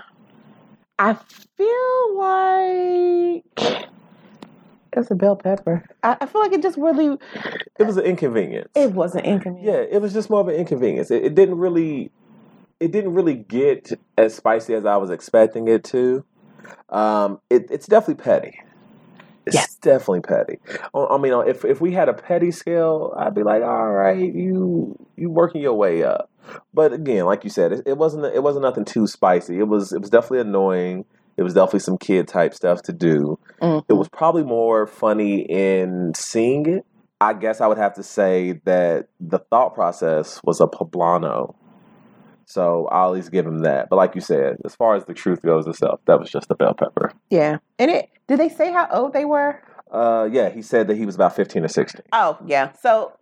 I 0.98 1.16
feel 1.56 2.16
like 2.16 3.88
it's 4.98 5.10
a 5.10 5.14
bell 5.14 5.36
pepper. 5.36 5.84
I, 6.02 6.16
I 6.20 6.26
feel 6.26 6.40
like 6.40 6.52
it 6.52 6.62
just 6.62 6.78
really 6.78 7.18
It 7.78 7.84
was 7.84 7.96
an 7.96 8.04
inconvenience. 8.04 8.70
it 8.74 8.92
wasn't 8.92 9.26
inconvenient. 9.26 9.66
Yeah, 9.90 9.96
it 9.96 10.02
was 10.02 10.12
just 10.12 10.30
more 10.30 10.40
of 10.40 10.48
an 10.48 10.54
inconvenience. 10.54 11.10
It, 11.10 11.24
it 11.24 11.34
didn't 11.34 11.58
really, 11.58 12.10
it 12.80 12.92
didn't 12.92 13.14
really 13.14 13.34
get 13.34 13.92
as 14.16 14.34
spicy 14.34 14.74
as 14.74 14.84
I 14.86 14.96
was 14.96 15.10
expecting 15.10 15.68
it 15.68 15.84
to. 15.84 16.24
Um, 16.90 17.40
it, 17.50 17.66
it's 17.70 17.86
definitely 17.86 18.22
petty. 18.22 18.58
It's 19.46 19.54
Yes. 19.56 19.74
definitely 19.76 20.20
petty. 20.20 20.58
I 20.94 20.98
I 20.98 21.18
mean, 21.18 21.32
if 21.48 21.64
if 21.64 21.80
we 21.80 21.92
had 21.92 22.08
a 22.10 22.12
petty 22.14 22.50
scale, 22.50 23.14
I'd 23.16 23.34
be 23.34 23.42
like, 23.42 23.62
all 23.62 23.90
right, 23.92 24.18
you 24.18 24.94
you 25.16 25.30
working 25.30 25.62
your 25.62 25.72
way 25.74 26.02
up. 26.02 26.30
But 26.74 26.92
again, 26.92 27.24
like 27.24 27.44
you 27.44 27.50
said, 27.50 27.72
it, 27.72 27.82
it 27.86 27.96
wasn't 27.96 28.26
it 28.26 28.42
wasn't 28.42 28.64
nothing 28.64 28.84
too 28.84 29.06
spicy. 29.06 29.58
It 29.58 29.66
was 29.68 29.92
it 29.92 30.00
was 30.02 30.10
definitely 30.10 30.40
annoying. 30.40 31.06
It 31.38 31.42
was 31.42 31.54
definitely 31.54 31.80
some 31.80 31.96
kid 31.96 32.26
type 32.26 32.52
stuff 32.52 32.82
to 32.82 32.92
do. 32.92 33.38
Mhm. 33.62 33.84
It 33.88 33.92
was 33.94 34.08
probably 34.08 34.42
more 34.42 34.86
funny 34.86 35.42
in 35.42 36.12
seeing 36.14 36.66
it. 36.66 36.84
I 37.20 37.32
guess 37.32 37.60
I 37.60 37.68
would 37.68 37.78
have 37.78 37.94
to 37.94 38.02
say 38.02 38.60
that 38.64 39.06
the 39.20 39.38
thought 39.38 39.74
process 39.74 40.40
was 40.44 40.60
a 40.60 40.66
poblano. 40.66 41.54
So 42.44 42.88
I'll 42.90 43.10
at 43.10 43.14
least 43.14 43.30
give 43.30 43.46
him 43.46 43.60
that. 43.60 43.88
But 43.88 43.96
like 43.96 44.14
you 44.14 44.20
said, 44.20 44.56
as 44.64 44.74
far 44.74 44.96
as 44.96 45.04
the 45.04 45.14
truth 45.14 45.42
goes 45.42 45.66
itself, 45.66 46.00
that 46.06 46.18
was 46.18 46.30
just 46.30 46.50
a 46.50 46.54
bell 46.54 46.74
pepper. 46.74 47.12
Yeah. 47.30 47.58
And 47.78 47.90
it 47.90 48.08
did 48.26 48.38
they 48.38 48.48
say 48.48 48.72
how 48.72 48.88
old 48.92 49.12
they 49.12 49.24
were? 49.24 49.62
Uh, 49.90 50.28
yeah, 50.30 50.50
he 50.50 50.60
said 50.62 50.86
that 50.88 50.96
he 50.96 51.06
was 51.06 51.14
about 51.14 51.34
15 51.34 51.64
or 51.64 51.68
16. 51.68 52.02
Oh 52.12 52.36
yeah. 52.46 52.72
So 52.72 53.12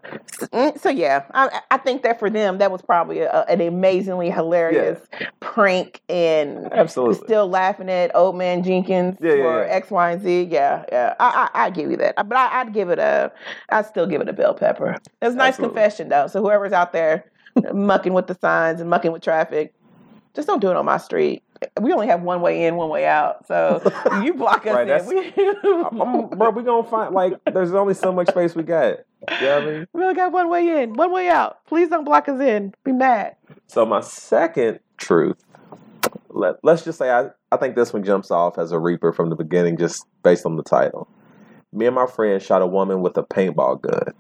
mm, 0.41 0.79
so 0.81 0.89
yeah, 0.89 1.25
I 1.33 1.61
I 1.71 1.77
think 1.79 2.03
that 2.03 2.19
for 2.19 2.29
them 2.29 2.59
that 2.59 2.71
was 2.73 2.83
probably 2.83 3.21
a, 3.21 3.43
an 3.49 3.61
amazingly 3.61 4.31
hilarious 4.31 5.01
prank 5.41 6.01
and 6.09 6.73
Absolutely. 6.73 7.15
still 7.25 7.47
laughing 7.49 7.89
at 7.89 8.15
old 8.15 8.37
man 8.37 8.63
Jenkins 8.65 9.17
Yeah, 9.21 9.35
yeah, 9.35 9.43
for 9.43 9.65
yeah. 9.65 9.73
X, 9.73 9.91
Y, 9.91 10.11
and 10.11 10.23
Z. 10.23 10.49
Yeah, 10.51 10.85
yeah. 10.91 11.15
I, 11.21 11.49
I 11.55 11.67
I 11.67 11.71
give 11.71 11.91
you 11.91 11.97
that, 11.99 12.17
but 12.17 12.37
I, 12.37 12.61
I'd 12.61 12.73
give 12.73 12.91
it 12.91 12.99
a. 12.99 13.31
I'd 13.69 13.87
still 13.87 14.07
give 14.07 14.21
it 14.21 14.29
a 14.29 14.33
bell 14.33 14.55
pepper. 14.55 14.97
It's 15.23 15.35
a 15.35 15.37
nice 15.37 15.55
Absolutely. 15.55 15.75
confession 15.75 16.09
though. 16.09 16.27
So 16.27 16.43
whoever's 16.43 16.73
out 16.73 16.93
there 16.93 17.31
mucking 17.73 18.13
with 18.13 18.27
the 18.27 18.35
signs 18.35 18.81
and 18.81 18.91
mucking 18.91 19.13
with 19.13 19.23
traffic, 19.23 19.73
just 20.35 20.47
don't 20.49 20.61
do 20.61 20.71
it 20.71 20.77
on 20.77 20.85
my 20.85 20.99
street. 20.99 21.43
We 21.81 21.93
only 21.93 22.07
have 22.09 22.23
one 22.23 22.41
way 22.41 22.67
in, 22.67 22.77
one 22.77 22.89
way 22.91 23.07
out. 23.07 23.47
So 23.47 23.81
you 24.23 24.35
block 24.35 24.67
us 24.67 24.75
Right, 24.75 24.89
in. 24.89 25.07
We, 25.07 25.31
bro, 26.37 26.51
we 26.51 26.63
gonna 26.63 26.89
find, 26.89 27.15
like, 27.15 27.35
there's 27.53 27.73
only 27.73 27.95
so 27.95 28.13
much 28.13 28.29
space 28.29 28.55
we 28.55 28.63
got. 28.63 28.99
You 29.41 29.47
know 29.47 29.55
what 29.59 29.63
I 29.63 29.71
mean? 29.71 29.87
we 29.93 30.03
only 30.03 30.15
got 30.15 30.33
one 30.33 30.49
way 30.49 30.83
in, 30.83 30.95
one 30.95 31.13
way 31.13 31.29
out. 31.29 31.65
Please 31.67 31.89
don't 31.89 32.05
block 32.05 32.29
us 32.29 32.41
in. 32.41 32.73
Be 32.85 32.93
mad. 32.93 33.37
So 33.67 33.85
my 33.85 34.01
second 34.01 34.81
truth, 34.99 35.37
let, 36.29 36.57
let's 36.63 36.85
just 36.85 36.99
say 36.99 37.11
I, 37.11 37.31
I 37.51 37.57
think 37.57 37.75
this 37.75 37.93
one 37.93 38.05
jumps 38.05 38.31
off 38.31 38.59
as 38.59 38.73
a 38.73 38.79
reaper 38.79 39.13
from 39.13 39.31
the 39.31 39.37
beginning 39.37 39.79
just 39.79 40.05
based 40.23 40.47
on 40.47 40.57
the 40.57 40.63
title. 40.63 41.09
Me 41.73 41.87
and 41.87 41.95
my 41.95 42.07
friend 42.07 42.41
shot 42.41 42.63
a 42.63 42.67
woman 42.67 43.01
with 43.03 43.17
a 43.19 43.23
paintball 43.23 43.81
gun. 43.83 44.13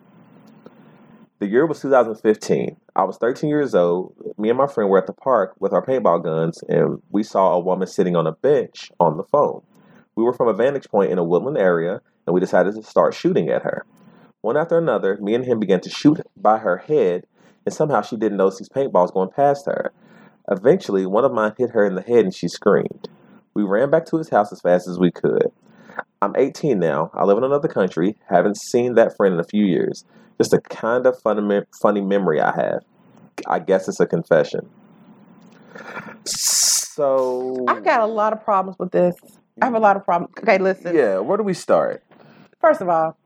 The 1.38 1.46
year 1.46 1.66
was 1.66 1.80
2015. 1.80 2.76
I 2.96 3.04
was 3.04 3.18
13 3.18 3.48
years 3.50 3.74
old. 3.74 4.14
Me 4.38 4.50
and 4.50 4.58
my 4.58 4.66
friend 4.66 4.90
were 4.90 4.98
at 4.98 5.06
the 5.06 5.14
park 5.14 5.54
with 5.58 5.72
our 5.72 5.84
paintball 5.84 6.22
guns 6.22 6.62
and 6.68 7.00
we 7.10 7.22
saw 7.22 7.54
a 7.54 7.60
woman 7.60 7.88
sitting 7.88 8.14
on 8.14 8.26
a 8.26 8.32
bench 8.32 8.92
on 9.00 9.16
the 9.16 9.24
phone. 9.24 9.62
We 10.14 10.24
were 10.24 10.34
from 10.34 10.48
a 10.48 10.52
vantage 10.52 10.90
point 10.90 11.10
in 11.10 11.18
a 11.18 11.24
woodland 11.24 11.56
area 11.56 12.00
and 12.26 12.34
we 12.34 12.40
decided 12.40 12.74
to 12.74 12.82
start 12.82 13.14
shooting 13.14 13.48
at 13.48 13.62
her. 13.62 13.86
One 14.42 14.58
after 14.58 14.76
another, 14.76 15.16
me 15.22 15.34
and 15.34 15.44
him 15.44 15.58
began 15.58 15.80
to 15.80 15.90
shoot 15.90 16.20
by 16.36 16.58
her 16.58 16.76
head 16.76 17.24
and 17.64 17.74
somehow 17.74 18.02
she 18.02 18.16
didn't 18.16 18.36
notice 18.36 18.58
these 18.58 18.68
paintballs 18.68 19.14
going 19.14 19.30
past 19.30 19.64
her. 19.66 19.92
Eventually, 20.50 21.06
one 21.06 21.24
of 21.24 21.32
mine 21.32 21.54
hit 21.56 21.70
her 21.70 21.86
in 21.86 21.94
the 21.94 22.02
head 22.02 22.24
and 22.24 22.34
she 22.34 22.46
screamed. 22.46 23.08
We 23.54 23.62
ran 23.62 23.90
back 23.90 24.04
to 24.06 24.18
his 24.18 24.28
house 24.28 24.52
as 24.52 24.60
fast 24.60 24.86
as 24.86 24.98
we 24.98 25.10
could. 25.10 25.50
I'm 26.20 26.36
18 26.36 26.78
now. 26.78 27.10
I 27.14 27.24
live 27.24 27.38
in 27.38 27.44
another 27.44 27.68
country. 27.68 28.18
Haven't 28.28 28.58
seen 28.58 28.94
that 28.94 29.16
friend 29.16 29.34
in 29.34 29.40
a 29.40 29.44
few 29.44 29.64
years. 29.64 30.04
Just 30.38 30.52
a 30.52 30.60
kind 30.60 31.06
of 31.06 31.18
funny, 31.22 31.62
funny 31.80 32.02
memory 32.02 32.40
I 32.40 32.54
have. 32.54 32.84
I 33.46 33.58
guess 33.58 33.88
it's 33.88 34.00
a 34.00 34.06
confession. 34.06 34.68
So 36.24 37.64
I've 37.68 37.84
got 37.84 38.00
a 38.00 38.06
lot 38.06 38.32
of 38.32 38.42
problems 38.44 38.78
with 38.78 38.90
this. 38.90 39.14
I 39.60 39.66
have 39.66 39.74
a 39.74 39.78
lot 39.78 39.96
of 39.96 40.04
problems. 40.04 40.34
Okay, 40.38 40.58
listen. 40.58 40.94
Yeah, 40.94 41.18
where 41.18 41.36
do 41.36 41.42
we 41.42 41.54
start? 41.54 42.02
First 42.60 42.80
of 42.80 42.88
all, 42.88 43.16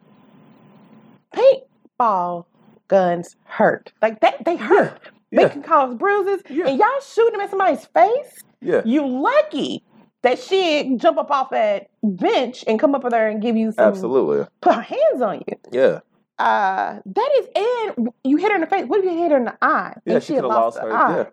paintball 1.35 2.47
guns 2.89 3.37
hurt. 3.45 3.93
Like 4.03 4.21
they, 4.21 4.33
they 4.45 4.57
hurt. 4.57 5.11
They 5.33 5.43
Yeah. 5.43 5.49
can 5.49 5.63
cause 5.63 5.95
bruises. 5.95 6.43
Yeah. 6.49 6.69
And 6.69 6.79
y'all 6.79 6.89
shooting 7.01 7.33
them 7.33 7.41
in 7.43 7.49
somebody's 7.49 7.85
face. 7.87 8.43
Yeah, 8.61 8.83
You 8.85 9.07
lucky 9.07 9.83
that 10.23 10.39
she 10.39 10.97
jump 10.97 11.17
up 11.17 11.31
off 11.31 11.51
that 11.51 11.89
bench 12.03 12.63
and 12.67 12.79
come 12.79 12.95
up 12.95 13.03
with 13.05 13.13
there 13.13 13.29
and 13.29 13.41
give 13.41 13.57
you 13.57 13.73
some 13.73 13.87
absolutely. 13.89 14.47
put 14.61 14.75
her 14.75 14.83
hands 14.83 15.23
on 15.23 15.43
you. 15.47 15.57
Yeah, 15.73 16.01
Uh, 16.41 17.01
that 17.05 17.31
is 17.39 17.49
and 17.97 18.09
you 18.25 18.37
hit 18.39 18.51
her 18.51 18.55
in 18.57 18.63
the 18.63 18.67
face. 18.67 18.87
What 18.87 19.01
if 19.01 19.05
you 19.05 19.17
hit 19.19 19.31
her 19.33 19.37
in 19.37 19.45
the 19.45 19.59
eye? 19.63 19.95
yeah. 20.07 20.15
and 20.15 20.25
She 20.25 20.35
had 20.35 20.45
could 20.45 20.51
have 20.53 20.63
lost 20.63 20.81
the 20.81 20.87
her. 20.89 20.93
eye? 20.97 21.27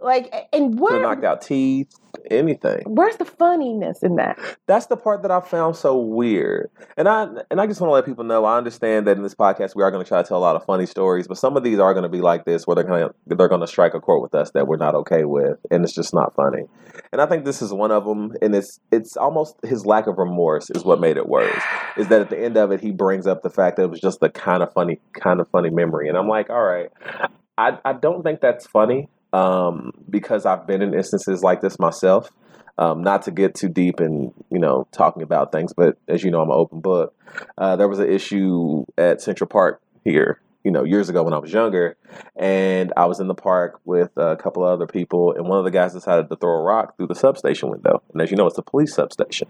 Like 0.00 0.48
and 0.52 0.78
where 0.78 1.00
knocked 1.00 1.24
out 1.24 1.40
teeth, 1.40 1.94
anything. 2.30 2.82
where's 2.86 3.16
the 3.16 3.24
funniness 3.24 4.02
in 4.02 4.16
that? 4.16 4.38
that's 4.66 4.86
the 4.86 4.96
part 4.96 5.22
that 5.22 5.30
I 5.30 5.40
found 5.40 5.76
so 5.76 5.96
weird. 5.98 6.70
And 6.96 7.08
I 7.08 7.28
and 7.50 7.60
I 7.60 7.66
just 7.66 7.80
want 7.80 7.90
to 7.90 7.94
let 7.94 8.04
people 8.04 8.24
know 8.24 8.44
I 8.44 8.58
understand 8.58 9.06
that 9.06 9.16
in 9.16 9.22
this 9.22 9.34
podcast 9.34 9.74
we 9.76 9.82
are 9.82 9.90
going 9.90 10.04
to 10.04 10.08
try 10.08 10.20
to 10.20 10.28
tell 10.28 10.36
a 10.36 10.40
lot 10.40 10.56
of 10.56 10.64
funny 10.64 10.86
stories, 10.86 11.28
but 11.28 11.38
some 11.38 11.56
of 11.56 11.62
these 11.62 11.78
are 11.78 11.94
going 11.94 12.02
to 12.02 12.08
be 12.08 12.20
like 12.20 12.44
this 12.44 12.66
where 12.66 12.74
they're 12.74 12.84
going 12.84 13.08
to 13.08 13.14
they're 13.26 13.48
going 13.48 13.60
to 13.60 13.66
strike 13.66 13.94
a 13.94 14.00
chord 14.00 14.20
with 14.20 14.34
us 14.34 14.50
that 14.50 14.66
we're 14.66 14.76
not 14.76 14.94
okay 14.94 15.24
with, 15.24 15.58
and 15.70 15.84
it's 15.84 15.94
just 15.94 16.12
not 16.12 16.34
funny. 16.34 16.64
And 17.12 17.20
I 17.20 17.26
think 17.26 17.44
this 17.44 17.62
is 17.62 17.72
one 17.72 17.90
of 17.90 18.04
them. 18.04 18.32
And 18.42 18.54
it's 18.54 18.80
it's 18.90 19.16
almost 19.16 19.56
his 19.64 19.86
lack 19.86 20.06
of 20.06 20.18
remorse 20.18 20.70
is 20.70 20.84
what 20.84 21.00
made 21.00 21.16
it 21.16 21.28
worse. 21.28 21.62
Is 21.96 22.08
that 22.08 22.20
at 22.20 22.30
the 22.30 22.38
end 22.38 22.56
of 22.56 22.72
it 22.72 22.80
he 22.80 22.90
brings 22.90 23.26
up 23.26 23.42
the 23.42 23.50
fact 23.50 23.76
that 23.76 23.84
it 23.84 23.90
was 23.90 24.00
just 24.00 24.22
a 24.22 24.28
kind 24.28 24.62
of 24.62 24.72
funny 24.72 25.00
kind 25.12 25.40
of 25.40 25.48
funny 25.48 25.70
memory, 25.70 26.08
and 26.08 26.18
I'm 26.18 26.28
like, 26.28 26.50
all 26.50 26.62
right, 26.62 26.90
I 27.56 27.78
I 27.84 27.92
don't 27.92 28.22
think 28.22 28.40
that's 28.40 28.66
funny. 28.66 29.08
Um, 29.34 29.90
because 30.08 30.46
I've 30.46 30.64
been 30.64 30.80
in 30.80 30.94
instances 30.94 31.42
like 31.42 31.60
this 31.60 31.80
myself. 31.80 32.30
Um, 32.78 33.02
not 33.02 33.22
to 33.22 33.30
get 33.32 33.54
too 33.54 33.68
deep 33.68 34.00
in 34.00 34.32
you 34.50 34.58
know 34.60 34.86
talking 34.92 35.22
about 35.22 35.50
things, 35.50 35.72
but 35.72 35.96
as 36.08 36.22
you 36.22 36.30
know, 36.30 36.40
I'm 36.40 36.50
an 36.50 36.56
open 36.56 36.80
book. 36.80 37.14
Uh, 37.58 37.74
there 37.74 37.88
was 37.88 37.98
an 37.98 38.08
issue 38.08 38.84
at 38.96 39.20
Central 39.20 39.48
Park 39.48 39.80
here, 40.04 40.40
you 40.62 40.70
know, 40.70 40.84
years 40.84 41.08
ago 41.08 41.24
when 41.24 41.34
I 41.34 41.38
was 41.38 41.52
younger, 41.52 41.96
and 42.36 42.92
I 42.96 43.06
was 43.06 43.18
in 43.18 43.26
the 43.26 43.34
park 43.34 43.80
with 43.84 44.10
a 44.16 44.36
couple 44.36 44.64
of 44.64 44.70
other 44.70 44.86
people, 44.86 45.34
and 45.34 45.48
one 45.48 45.58
of 45.58 45.64
the 45.64 45.70
guys 45.72 45.92
decided 45.92 46.28
to 46.28 46.36
throw 46.36 46.50
a 46.50 46.62
rock 46.62 46.96
through 46.96 47.08
the 47.08 47.14
substation 47.16 47.70
window, 47.70 48.02
and 48.12 48.22
as 48.22 48.30
you 48.30 48.36
know, 48.36 48.46
it's 48.46 48.58
a 48.58 48.62
police 48.62 48.94
substation. 48.94 49.48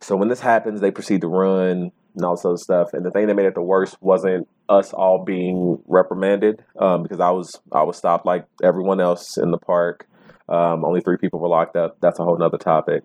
So 0.00 0.16
when 0.16 0.28
this 0.28 0.40
happens, 0.40 0.80
they 0.80 0.92
proceed 0.92 1.20
to 1.22 1.28
run 1.28 1.90
and 2.14 2.24
all 2.24 2.34
this 2.36 2.44
other 2.44 2.56
stuff. 2.56 2.92
And 2.92 3.04
the 3.04 3.10
thing 3.10 3.26
that 3.26 3.34
made 3.34 3.46
it 3.46 3.54
the 3.54 3.62
worst 3.62 3.96
wasn't 4.00 4.48
us 4.68 4.92
all 4.92 5.24
being 5.24 5.82
reprimanded 5.86 6.64
um, 6.78 7.02
because 7.02 7.20
I 7.20 7.30
was 7.30 7.60
I 7.72 7.82
was 7.82 7.96
stopped 7.96 8.26
like 8.26 8.46
everyone 8.62 9.00
else 9.00 9.36
in 9.38 9.50
the 9.50 9.58
park. 9.58 10.06
Um, 10.48 10.84
only 10.84 11.00
three 11.00 11.18
people 11.18 11.40
were 11.40 11.48
locked 11.48 11.76
up. 11.76 11.98
That's 12.00 12.18
a 12.18 12.24
whole 12.24 12.38
nother 12.38 12.58
topic. 12.58 13.02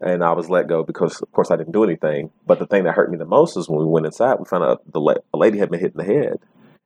and 0.00 0.22
I 0.22 0.32
was 0.32 0.48
let 0.50 0.68
go 0.68 0.82
because, 0.82 1.20
of 1.22 1.30
course, 1.32 1.50
I 1.50 1.56
didn't 1.56 1.72
do 1.72 1.84
anything. 1.84 2.30
But 2.46 2.58
the 2.58 2.66
thing 2.66 2.84
that 2.84 2.94
hurt 2.94 3.10
me 3.10 3.18
the 3.18 3.24
most 3.24 3.56
is 3.56 3.68
when 3.68 3.80
we 3.80 3.86
went 3.86 4.06
inside, 4.06 4.36
we 4.38 4.44
found 4.44 4.64
out 4.64 4.82
the 4.90 5.00
la- 5.00 5.14
a 5.32 5.38
lady 5.38 5.58
had 5.58 5.70
been 5.70 5.80
hit 5.80 5.92
in 5.92 5.98
the 5.98 6.04
head, 6.04 6.38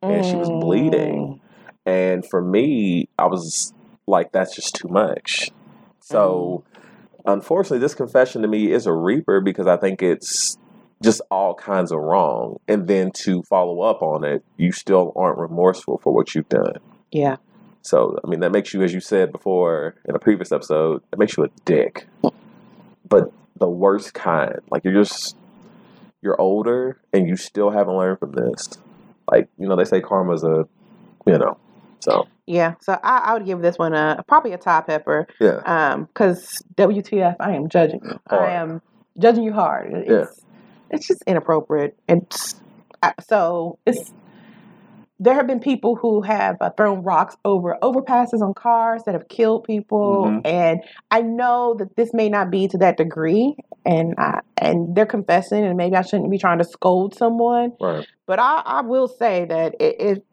and 0.02 0.24
she 0.24 0.37
was 0.37 0.48
bleeding. 0.48 1.40
And 1.87 2.24
for 2.28 2.40
me, 2.42 3.09
I 3.18 3.26
was 3.26 3.72
like, 4.06 4.33
that's 4.33 4.54
just 4.54 4.74
too 4.74 4.88
much. 4.88 5.50
So, 6.00 6.64
unfortunately, 7.26 7.78
this 7.78 7.94
confession 7.94 8.42
to 8.42 8.48
me 8.48 8.70
is 8.72 8.87
a 8.87 8.92
reaper 8.92 9.40
because 9.40 9.66
I 9.66 9.76
think 9.76 10.02
it's 10.02 10.56
just 11.02 11.20
all 11.30 11.54
kinds 11.54 11.92
of 11.92 11.98
wrong. 12.00 12.58
And 12.68 12.86
then 12.86 13.10
to 13.22 13.42
follow 13.44 13.80
up 13.82 14.02
on 14.02 14.24
it, 14.24 14.44
you 14.56 14.72
still 14.72 15.12
aren't 15.16 15.38
remorseful 15.38 15.98
for 16.02 16.12
what 16.12 16.34
you've 16.34 16.48
done. 16.48 16.74
Yeah. 17.10 17.36
So, 17.82 18.18
I 18.22 18.28
mean, 18.28 18.40
that 18.40 18.52
makes 18.52 18.74
you, 18.74 18.82
as 18.82 18.92
you 18.92 19.00
said 19.00 19.32
before 19.32 19.94
in 20.06 20.14
a 20.14 20.18
previous 20.18 20.52
episode, 20.52 21.02
it 21.12 21.18
makes 21.18 21.36
you 21.36 21.44
a 21.44 21.48
dick. 21.64 22.06
But 23.08 23.32
the 23.56 23.68
worst 23.68 24.12
kind. 24.12 24.60
Like, 24.70 24.84
you're 24.84 24.94
just, 24.94 25.36
you're 26.22 26.38
older 26.40 27.00
and 27.12 27.26
you 27.26 27.36
still 27.36 27.70
haven't 27.70 27.96
learned 27.96 28.18
from 28.18 28.32
this. 28.32 28.68
Like, 29.30 29.48
you 29.58 29.66
know, 29.66 29.76
they 29.76 29.84
say 29.84 30.00
karma's 30.02 30.44
a, 30.44 30.68
you 31.26 31.38
know, 31.38 31.56
so, 32.00 32.26
Yeah. 32.46 32.74
So 32.82 32.98
I, 33.02 33.18
I 33.18 33.32
would 33.34 33.46
give 33.46 33.60
this 33.62 33.78
one 33.78 33.94
a 33.94 34.22
probably 34.28 34.52
a 34.52 34.58
top 34.58 34.86
pepper. 34.86 35.26
yeah. 35.40 35.60
Um, 35.64 36.04
because 36.04 36.62
WTF, 36.76 37.36
I 37.40 37.52
am 37.52 37.68
judging 37.70 38.00
you. 38.04 38.20
Hard. 38.28 38.42
I 38.42 38.52
am 38.54 38.82
judging 39.18 39.44
you 39.44 39.52
hard. 39.54 39.92
It's, 39.94 40.10
Yeah. 40.10 40.24
It's 40.90 41.07
just 41.07 41.22
inappropriate. 41.26 41.96
And 42.09 42.26
so 43.26 43.79
it's 43.87 44.12
there 45.22 45.35
have 45.35 45.46
been 45.46 45.61
people 45.61 45.96
who 45.96 46.22
have 46.22 46.57
uh, 46.62 46.70
thrown 46.70 47.03
rocks 47.03 47.37
over 47.44 47.76
overpasses 47.83 48.40
on 48.40 48.55
cars 48.55 49.03
that 49.05 49.12
have 49.14 49.29
killed 49.29 49.64
people, 49.64 50.24
Mhm. 50.26 50.40
and 50.46 50.81
I 51.11 51.20
know 51.20 51.74
that 51.79 51.94
this 51.96 52.14
may 52.14 52.31
not 52.31 52.50
be 52.50 52.68
to 52.68 52.79
that 52.79 52.96
degree, 52.96 53.55
and 53.85 54.14
I, 54.16 54.40
and 54.57 54.94
they're 54.96 55.05
confessing, 55.07 55.62
and 55.64 55.76
maybe 55.76 55.94
I 55.96 56.00
shouldn't 56.03 56.31
be 56.31 56.38
trying 56.38 56.57
to 56.59 56.64
scold 56.64 57.14
someone, 57.14 57.72
Right. 57.81 58.07
but 58.26 58.38
I, 58.38 58.62
I 58.64 58.81
will 58.81 59.09
say 59.09 59.44
that 59.44 59.74
it, 59.79 60.00
it 60.00 60.26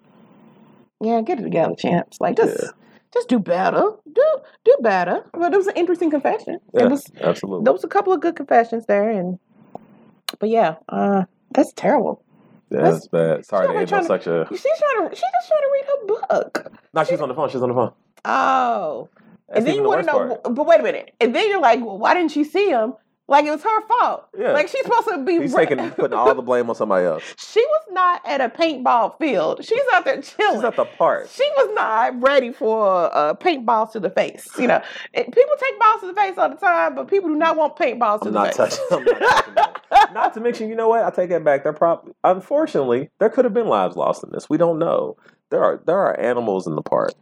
yeah, 1.01 1.21
get 1.21 1.39
it 1.39 1.43
together, 1.43 1.75
champs. 1.75 2.17
Like 2.21 2.37
just 2.37 2.57
Yeah. 2.63 2.69
just 3.13 3.27
do 3.29 3.39
better. 3.39 3.83
Do 4.11 4.23
do 4.63 4.77
better. 4.81 5.23
But 5.33 5.53
it 5.53 5.57
was 5.57 5.67
an 5.67 5.75
interesting 5.75 6.09
confession. 6.11 6.59
Yeah, 6.73 6.85
It 6.85 6.91
was 6.91 7.05
absolutely. 7.21 7.65
there 7.65 7.73
was 7.73 7.83
a 7.83 7.87
couple 7.89 8.13
of 8.13 8.21
good 8.21 8.35
confessions 8.35 8.85
there 8.87 9.09
and 9.09 9.37
but 10.39 10.49
yeah, 10.49 10.75
uh 10.89 11.23
that's 11.51 11.73
terrible. 11.73 12.23
Yeah, 12.69 12.77
That's- 12.81 12.93
that's 12.95 13.07
bad. 13.07 13.45
Sorry 13.45 13.67
to 13.67 13.73
She's 13.73 13.91
end 13.93 13.93
on 13.93 14.05
such 14.05 14.27
a. 14.27 14.45
She's 14.49 14.61
trying 14.61 15.09
to 15.09 15.15
she 15.15 15.21
just 15.21 15.47
trying 15.47 15.61
to 15.61 15.69
read 15.73 15.85
her 15.85 16.05
book. 16.07 16.71
No, 16.93 17.03
she's 17.05 17.21
on 17.21 17.29
the 17.29 17.35
phone. 17.35 17.49
She's 17.49 17.61
on 17.61 17.69
the 17.69 17.75
phone. 17.75 17.93
Oh. 18.25 19.09
That's 19.47 19.59
and 19.59 19.67
then 19.67 19.75
you 19.75 19.83
the 19.83 19.87
want 19.87 20.01
to 20.01 20.05
know 20.07 20.35
part. 20.35 20.55
but 20.55 20.65
wait 20.65 20.81
a 20.81 20.83
minute. 20.83 21.13
And 21.21 21.33
then 21.33 21.47
you're 21.49 21.61
like, 21.61 21.79
well, 21.79 21.97
why 21.97 22.13
didn't 22.13 22.31
she 22.31 22.43
see 22.43 22.69
him? 22.69 22.93
Like 23.29 23.43
it 23.45 23.51
was 23.51 23.61
her 23.63 23.87
fault. 23.87 24.27
Yeah. 24.37 24.53
Like 24.53 24.69
she's 24.69 24.83
supposed 24.83 25.07
to 25.09 25.23
be 25.25 25.39
He's 25.41 25.53
re- 25.53 25.65
taking 25.65 25.91
putting 25.91 26.17
all 26.17 26.33
the 26.33 26.41
blame 26.41 26.69
on 26.69 26.75
somebody 26.75 27.05
else. 27.05 27.23
She 27.37 27.59
was 27.59 27.81
not 27.91 28.21
at 28.25 28.39
a 28.39 28.47
paintball 28.49 29.17
field. 29.17 29.65
She's 29.65 29.81
out 29.93 30.05
there 30.05 30.21
chilling. 30.21 30.55
She's 30.57 30.63
at 30.63 30.75
the 30.77 30.85
park. 30.85 31.27
She 31.31 31.43
was 31.57 31.73
not 31.75 32.21
ready 32.21 32.51
for 32.53 33.13
uh, 33.15 33.33
paintballs 33.33 33.91
to 33.93 33.99
the 33.99 34.09
face. 34.09 34.47
You 34.57 34.67
know, 34.67 34.81
It- 35.13 35.25
people 35.25 35.53
take 35.59 35.79
balls 35.79 36.01
to 36.01 36.07
the 36.07 36.13
face 36.13 36.37
all 36.37 36.49
the 36.49 36.55
time, 36.55 36.95
but 36.95 37.07
people 37.09 37.29
do 37.29 37.35
not 37.35 37.57
want 37.57 37.75
paintballs 37.75 38.21
to 38.21 38.27
I'm 38.27 38.33
the 38.33 38.43
not 38.43 38.53
face. 38.55 38.77
touching. 38.89 39.05
Not 39.05 39.19
touching. 39.85 40.13
Not 40.13 40.33
to 40.35 40.39
mention, 40.39 40.69
you 40.69 40.75
know 40.75 40.87
what? 40.89 41.03
I 41.03 41.09
take 41.09 41.29
that 41.29 41.43
back. 41.43 41.63
There 41.63 41.73
probably, 41.73 42.13
unfortunately, 42.23 43.09
there 43.19 43.29
could 43.29 43.45
have 43.45 43.53
been 43.53 43.67
lives 43.67 43.95
lost 43.95 44.23
in 44.23 44.29
this. 44.31 44.49
We 44.49 44.57
don't 44.57 44.79
know. 44.79 45.17
There 45.49 45.63
are 45.63 45.81
there 45.85 45.97
are 45.97 46.17
animals 46.19 46.67
in 46.67 46.75
the 46.75 46.81
park. 46.81 47.13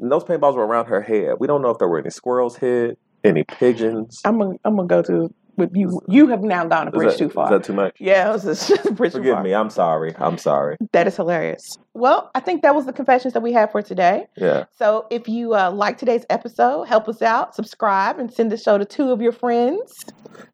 And 0.00 0.10
those 0.10 0.24
paintballs 0.24 0.54
were 0.54 0.66
around 0.66 0.86
her 0.86 1.00
head. 1.02 1.34
We 1.38 1.46
don't 1.46 1.60
know 1.62 1.70
if 1.70 1.78
there 1.78 1.88
were 1.88 1.98
any 1.98 2.10
squirrels 2.10 2.56
hit, 2.56 2.98
any 3.24 3.44
pigeons. 3.44 4.20
I'm 4.24 4.38
gonna 4.38 4.56
I'm 4.64 4.76
gonna 4.76 4.88
go 4.88 5.02
to 5.02 5.32
with 5.56 5.70
you. 5.74 6.00
You 6.06 6.28
have 6.28 6.42
now 6.42 6.64
gone 6.66 6.86
a 6.88 6.90
bridge 6.92 7.12
that- 7.12 7.18
too 7.18 7.28
far. 7.30 7.46
Is 7.46 7.50
that 7.50 7.64
too 7.64 7.72
much? 7.72 7.96
yeah, 7.98 8.28
it 8.28 8.32
was 8.32 8.44
just 8.44 8.70
a 8.86 8.92
bridge 8.92 9.12
too 9.12 9.18
far. 9.18 9.24
Forgive 9.36 9.42
me. 9.42 9.52
I'm 9.54 9.70
sorry. 9.70 10.14
I'm 10.16 10.38
sorry. 10.38 10.76
That 10.92 11.08
is 11.08 11.16
hilarious. 11.16 11.62
Well, 11.94 12.30
I 12.34 12.40
think 12.40 12.62
that 12.62 12.74
was 12.76 12.86
the 12.86 12.92
confessions 12.92 13.34
that 13.34 13.40
we 13.42 13.52
had 13.52 13.72
for 13.72 13.82
today. 13.82 14.26
Yeah. 14.36 14.66
So 14.78 15.06
if 15.10 15.26
you 15.28 15.54
uh, 15.54 15.72
like 15.72 15.98
today's 15.98 16.24
episode, 16.30 16.84
help 16.84 17.08
us 17.08 17.22
out, 17.22 17.56
subscribe, 17.56 18.20
and 18.20 18.32
send 18.32 18.52
the 18.52 18.56
show 18.56 18.78
to 18.78 18.84
two 18.84 19.10
of 19.10 19.20
your 19.20 19.32
friends. 19.32 19.92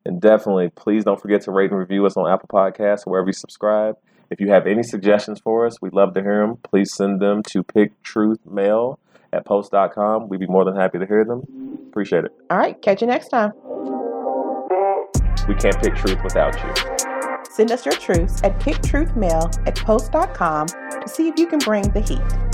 And 0.06 0.20
definitely, 0.22 0.70
please 0.70 1.04
don't 1.04 1.20
forget 1.20 1.42
to 1.42 1.50
rate 1.50 1.70
and 1.70 1.78
review 1.78 2.06
us 2.06 2.16
on 2.16 2.30
Apple 2.30 2.48
Podcasts 2.50 3.02
wherever 3.04 3.26
you 3.28 3.34
subscribe. 3.34 3.96
If 4.30 4.40
you 4.40 4.48
have 4.48 4.66
any 4.66 4.82
suggestions 4.82 5.38
for 5.38 5.66
us, 5.66 5.82
we'd 5.82 5.92
love 5.92 6.14
to 6.14 6.22
hear 6.22 6.46
them. 6.46 6.56
Please 6.62 6.94
send 6.94 7.20
them 7.20 7.42
to 7.50 7.62
picktruthmail 7.62 8.96
at 9.34 9.44
post.com. 9.44 10.28
We'd 10.28 10.40
be 10.40 10.46
more 10.46 10.64
than 10.64 10.76
happy 10.76 10.98
to 10.98 11.06
hear 11.06 11.24
them. 11.26 11.42
Appreciate 11.94 12.24
it. 12.24 12.32
All 12.50 12.58
right, 12.58 12.82
catch 12.82 13.02
you 13.02 13.06
next 13.06 13.28
time. 13.28 13.52
We 15.46 15.54
can't 15.54 15.80
pick 15.80 15.94
truth 15.94 16.18
without 16.24 16.52
you. 16.60 17.42
Send 17.52 17.70
us 17.70 17.86
your 17.86 17.94
truths 17.94 18.42
at 18.42 18.58
picktruthmail 18.58 19.64
at 19.64 19.76
post.com 19.76 20.66
to 20.66 21.04
see 21.06 21.28
if 21.28 21.38
you 21.38 21.46
can 21.46 21.60
bring 21.60 21.88
the 21.92 22.00
heat. 22.00 22.53